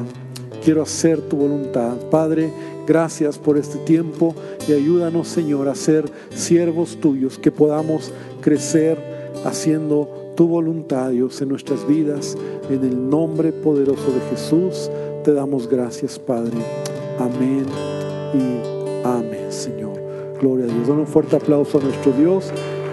Quiero 0.62 0.82
hacer 0.82 1.22
tu 1.22 1.36
voluntad. 1.36 1.96
Padre, 2.10 2.52
gracias 2.86 3.38
por 3.38 3.56
este 3.56 3.78
tiempo 3.78 4.34
y 4.68 4.72
ayúdanos, 4.72 5.28
Señor, 5.28 5.68
a 5.68 5.74
ser 5.74 6.04
siervos 6.30 6.98
tuyos, 7.00 7.38
que 7.38 7.50
podamos 7.50 8.12
crecer 8.42 8.98
haciendo 9.44 10.34
tu 10.36 10.48
voluntad, 10.48 11.10
Dios, 11.10 11.40
en 11.40 11.48
nuestras 11.48 11.86
vidas. 11.86 12.36
En 12.68 12.82
el 12.82 13.08
nombre 13.08 13.52
poderoso 13.52 14.10
de 14.12 14.20
Jesús 14.30 14.90
te 15.24 15.32
damos 15.32 15.66
gracias, 15.68 16.18
Padre. 16.18 16.58
Amén 17.18 17.64
y 18.34 19.06
amén, 19.06 19.50
Señor. 19.50 19.94
Gloria 20.40 20.66
a 20.66 20.68
Dios. 20.68 20.88
Dan 20.88 20.98
un 20.98 21.06
fuerte 21.06 21.36
aplauso 21.36 21.78
a 21.78 21.80
nuestro 21.80 22.12
Dios. 22.12 22.52